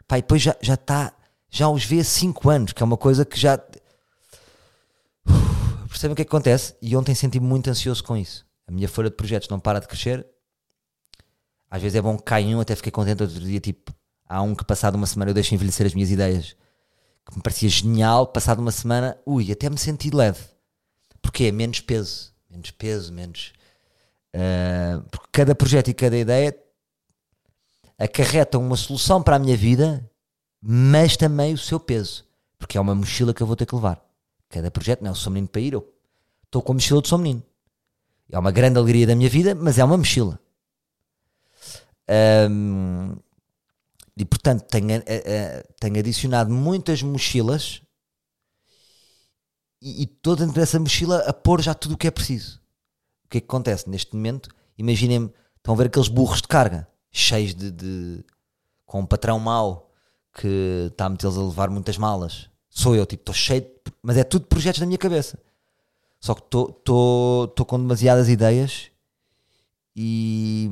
Pá, 0.08 0.20
e 0.20 0.22
depois 0.22 0.44
já 0.44 0.56
está, 0.62 1.06
já, 1.06 1.14
já 1.50 1.68
os 1.68 1.84
vê 1.84 2.00
há 2.00 2.04
5 2.04 2.48
anos, 2.48 2.74
que 2.74 2.84
é 2.84 2.86
uma 2.86 2.96
coisa 2.96 3.26
que 3.26 3.40
já 3.40 3.58
percebem 5.90 6.14
o 6.14 6.16
que 6.16 6.22
é 6.22 6.26
que 6.26 6.30
acontece? 6.30 6.76
E 6.80 6.96
ontem 6.96 7.16
senti-me 7.16 7.48
muito 7.48 7.68
ansioso 7.68 8.04
com 8.04 8.16
isso. 8.16 8.46
A 8.68 8.72
minha 8.72 8.88
folha 8.88 9.10
de 9.10 9.16
projetos 9.16 9.50
não 9.50 9.60
para 9.60 9.80
de 9.80 9.88
crescer. 9.88 10.28
Às 11.72 11.82
vezes 11.82 11.96
é 11.96 12.02
bom 12.04 12.16
que 12.16 12.24
caia 12.24 12.56
um, 12.56 12.60
até 12.60 12.76
fiquei 12.76 12.92
contente 12.92 13.24
outro 13.24 13.40
dia, 13.40 13.60
tipo, 13.60 13.92
há 14.30 14.44
um 14.44 14.54
que 14.54 14.64
passado 14.64 14.94
uma 14.94 15.08
semana 15.08 15.32
eu 15.32 15.34
deixo 15.34 15.56
envelhecer 15.56 15.88
as 15.88 15.96
minhas 15.96 16.12
ideias, 16.12 16.56
que 17.26 17.36
me 17.36 17.42
parecia 17.42 17.70
genial, 17.70 18.28
passado 18.28 18.60
uma 18.60 18.72
semana, 18.72 19.18
ui, 19.26 19.52
até 19.52 19.70
me 19.70 19.78
senti 19.78 20.10
leve. 20.10 20.44
Porque 21.22 21.46
é 21.46 21.52
menos 21.52 21.82
peso, 21.82 22.34
menos 22.50 22.72
peso, 22.72 23.12
menos... 23.12 23.54
Uh, 24.36 25.02
porque 25.10 25.28
cada 25.32 25.56
projeto 25.56 25.88
e 25.90 25.94
cada 25.94 26.18
ideia 26.18 26.56
acarreta 27.98 28.58
uma 28.58 28.76
solução 28.76 29.24
para 29.24 29.38
a 29.38 29.40
minha 29.40 29.56
vida, 29.56 30.10
mas 30.62 31.16
também 31.16 31.54
o 31.54 31.58
seu 31.58 31.80
peso, 31.80 32.26
porque 32.60 32.78
é 32.78 32.82
uma 32.82 32.94
mochila 32.94 33.34
que 33.34 33.42
eu 33.42 33.48
vou 33.48 33.56
ter 33.56 33.66
que 33.66 33.76
levar. 33.76 34.04
Cada 34.50 34.70
projeto 34.70 35.02
não 35.02 35.10
é 35.10 35.12
o 35.12 35.16
Sou 35.16 35.32
Menino 35.32 35.48
para 35.48 35.62
ir, 35.62 35.74
eu 35.74 35.94
estou 36.44 36.62
com 36.62 36.74
a 36.74 36.76
mochila 36.76 37.02
de 37.02 37.08
Sou 37.08 37.18
Menino. 37.18 37.44
É 38.30 38.38
uma 38.38 38.52
grande 38.52 38.78
alegria 38.78 39.08
da 39.08 39.16
minha 39.16 39.30
vida, 39.30 39.56
mas 39.56 39.78
é 39.78 39.84
uma 39.84 39.98
mochila. 39.98 40.40
Um, 42.50 43.16
e 44.18 44.26
portanto 44.26 44.64
tenho, 44.64 44.88
uh, 44.88 45.02
uh, 45.02 45.74
tenho 45.80 46.00
adicionado 46.00 46.52
muitas 46.52 47.02
mochilas 47.02 47.82
e, 49.82 50.04
e 50.04 50.06
toda 50.06 50.46
dentro 50.46 50.60
dessa 50.60 50.80
mochila 50.80 51.20
a 51.28 51.34
pôr 51.34 51.62
já 51.62 51.74
tudo 51.74 51.96
o 51.96 51.98
que 51.98 52.08
é 52.08 52.12
preciso. 52.12 52.62
O 53.26 53.30
que 53.30 53.38
é 53.38 53.42
que 53.42 53.48
acontece 53.48 53.90
neste 53.90 54.16
momento? 54.16 54.50
Imaginem-me, 54.78 55.32
estão 55.58 55.74
a 55.74 55.78
ver 55.78 55.88
aqueles 55.88 56.08
burros 56.08 56.42
de 56.42 56.48
carga 56.48 56.88
cheios 57.12 57.56
de, 57.56 57.72
de 57.72 58.24
com 58.86 59.02
um 59.02 59.06
patrão 59.06 59.40
mau 59.40 59.92
que 60.34 60.90
está 60.92 61.06
a 61.06 61.10
metê-los 61.10 61.38
a 61.38 61.44
levar 61.44 61.70
muitas 61.70 61.98
malas 61.98 62.50
Sou 62.76 62.94
eu, 62.94 63.06
tipo, 63.06 63.22
estou 63.22 63.34
cheio, 63.34 63.62
de, 63.62 63.70
mas 64.04 64.18
é 64.18 64.24
tudo 64.26 64.48
projetos 64.48 64.82
na 64.82 64.86
minha 64.86 64.98
cabeça. 64.98 65.40
Só 66.20 66.34
que 66.36 66.42
estou 66.42 67.66
com 67.66 67.80
demasiadas 67.80 68.28
ideias 68.28 68.92
e 69.96 70.70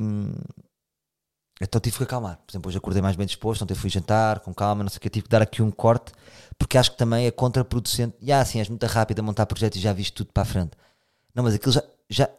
então 1.64 1.80
tive 1.80 1.96
que 1.96 2.02
acalmar. 2.04 2.38
Por 2.46 2.52
exemplo, 2.52 2.68
hoje 2.68 2.78
acordei 2.78 3.02
mais 3.02 3.16
bem 3.16 3.26
disposto, 3.26 3.62
ontem 3.62 3.74
fui 3.74 3.90
jantar 3.90 4.40
com 4.40 4.52
calma, 4.54 4.82
não 4.82 4.90
sei 4.90 4.98
o 4.98 5.00
que, 5.00 5.10
tive 5.10 5.24
que 5.24 5.30
dar 5.30 5.42
aqui 5.42 5.62
um 5.62 5.70
corte 5.70 6.12
porque 6.58 6.78
acho 6.78 6.92
que 6.92 6.98
também 6.98 7.26
é 7.26 7.30
contraproducente. 7.30 8.16
E 8.20 8.32
ah, 8.32 8.40
assim, 8.40 8.58
és 8.58 8.68
muito 8.68 8.84
rápido 8.86 9.20
a 9.20 9.22
montar 9.22 9.46
projetos 9.46 9.78
e 9.78 9.82
já 9.82 9.92
viste 9.92 10.12
tudo 10.12 10.32
para 10.32 10.42
a 10.42 10.46
frente. 10.46 10.72
Não, 11.34 11.42
mas 11.42 11.54
aquilo 11.54 11.72
já. 11.72 11.82
já 12.08 12.30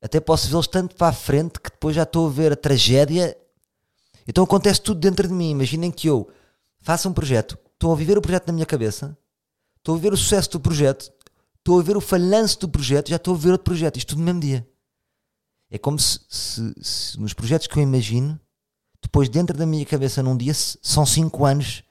até 0.00 0.20
posso 0.20 0.48
vê-los 0.48 0.66
tanto 0.66 0.94
para 0.94 1.08
a 1.08 1.12
frente 1.12 1.58
que 1.58 1.70
depois 1.70 1.96
já 1.96 2.02
estou 2.02 2.26
a 2.26 2.30
ver 2.30 2.52
a 2.52 2.56
tragédia. 2.56 3.36
Então 4.28 4.44
acontece 4.44 4.80
tudo 4.80 5.00
dentro 5.00 5.26
de 5.26 5.34
mim. 5.34 5.50
Imaginem 5.50 5.90
que 5.90 6.08
eu 6.08 6.30
faço 6.78 7.08
um 7.08 7.12
projeto, 7.12 7.58
estou 7.74 7.92
a 7.92 7.96
viver 7.96 8.16
o 8.16 8.20
projeto 8.20 8.46
na 8.46 8.52
minha 8.52 8.66
cabeça, 8.66 9.16
estou 9.78 9.96
a 9.96 9.98
ver 9.98 10.12
o 10.12 10.16
sucesso 10.16 10.50
do 10.50 10.60
projeto, 10.60 11.10
estou 11.58 11.80
a 11.80 11.82
ver 11.82 11.96
o 11.96 12.00
falhanço 12.00 12.60
do 12.60 12.68
projeto, 12.68 13.08
já 13.08 13.16
estou 13.16 13.34
a 13.34 13.38
ver 13.38 13.52
outro 13.52 13.64
projeto. 13.64 13.96
Isto 13.96 14.10
tudo 14.10 14.18
no 14.18 14.24
mesmo 14.26 14.40
dia. 14.40 14.68
É 15.70 15.78
como 15.78 15.98
se, 15.98 16.20
se, 16.28 16.74
se 16.80 17.20
nos 17.20 17.32
projetos 17.32 17.66
que 17.66 17.76
eu 17.76 17.82
imagino, 17.82 18.38
depois 19.06 19.28
dentro 19.28 19.56
da 19.56 19.64
minha 19.64 19.86
cabeça 19.86 20.20
num 20.20 20.36
dia, 20.36 20.52
são 20.52 21.06
5 21.06 21.44
anos 21.44 21.84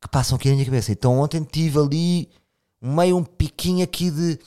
que 0.00 0.08
passam 0.08 0.36
aqui 0.36 0.48
na 0.48 0.54
minha 0.54 0.64
cabeça. 0.64 0.92
Então 0.92 1.18
ontem 1.18 1.42
tive 1.42 1.80
ali 1.80 2.30
meio 2.80 3.16
um 3.16 3.24
piquinho 3.24 3.82
aqui 3.82 4.08
de. 4.08 4.38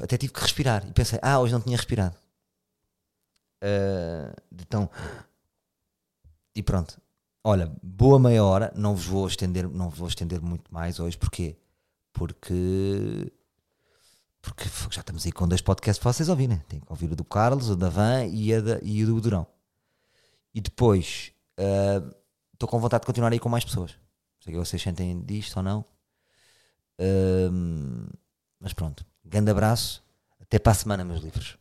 Até 0.00 0.16
tive 0.16 0.32
que 0.32 0.40
respirar. 0.40 0.86
E 0.88 0.92
pensei, 0.92 1.18
ah, 1.20 1.40
hoje 1.40 1.52
não 1.52 1.60
tinha 1.60 1.76
respirado. 1.76 2.14
Uh, 3.62 4.32
então. 4.52 4.88
E 6.54 6.62
pronto. 6.62 6.96
Olha, 7.42 7.72
boa 7.82 8.20
meia 8.20 8.44
hora. 8.44 8.72
Não 8.76 8.94
vos 8.94 9.06
vou 9.06 9.26
estender, 9.26 9.68
não 9.68 9.90
vou 9.90 10.06
estender 10.06 10.40
muito 10.40 10.72
mais 10.72 11.00
hoje. 11.00 11.18
Porquê? 11.18 11.56
Porque. 12.12 13.32
Porque 14.40 14.68
já 14.88 15.00
estamos 15.00 15.26
aí 15.26 15.32
com 15.32 15.48
dois 15.48 15.62
podcasts 15.62 16.00
para 16.00 16.12
vocês 16.12 16.28
ouvirem. 16.28 16.58
Tem 16.68 16.78
que 16.78 16.86
ouvir 16.88 17.10
o 17.10 17.16
do 17.16 17.24
Carlos, 17.24 17.70
o 17.70 17.76
da 17.76 17.88
Van 17.88 18.24
e, 18.26 18.60
da, 18.60 18.78
e 18.80 19.02
o 19.02 19.06
do 19.06 19.20
Durão. 19.20 19.53
E 20.54 20.60
depois. 20.60 21.32
Uh, 21.58 22.14
estou 22.52 22.68
com 22.68 22.78
vontade 22.78 23.02
de 23.02 23.06
continuar 23.06 23.32
aí 23.32 23.38
com 23.38 23.48
mais 23.48 23.64
pessoas. 23.64 23.92
Não 23.92 24.42
sei 24.42 24.52
que 24.52 24.58
vocês 24.58 24.80
sentem 24.80 25.20
disto 25.22 25.56
ou 25.56 25.62
não. 25.62 25.84
Um, 26.98 28.06
mas 28.60 28.72
pronto. 28.72 29.04
Grande 29.24 29.50
abraço. 29.50 30.02
Até 30.40 30.58
para 30.58 30.72
a 30.72 30.74
semana, 30.74 31.04
meus 31.04 31.22
livros. 31.22 31.58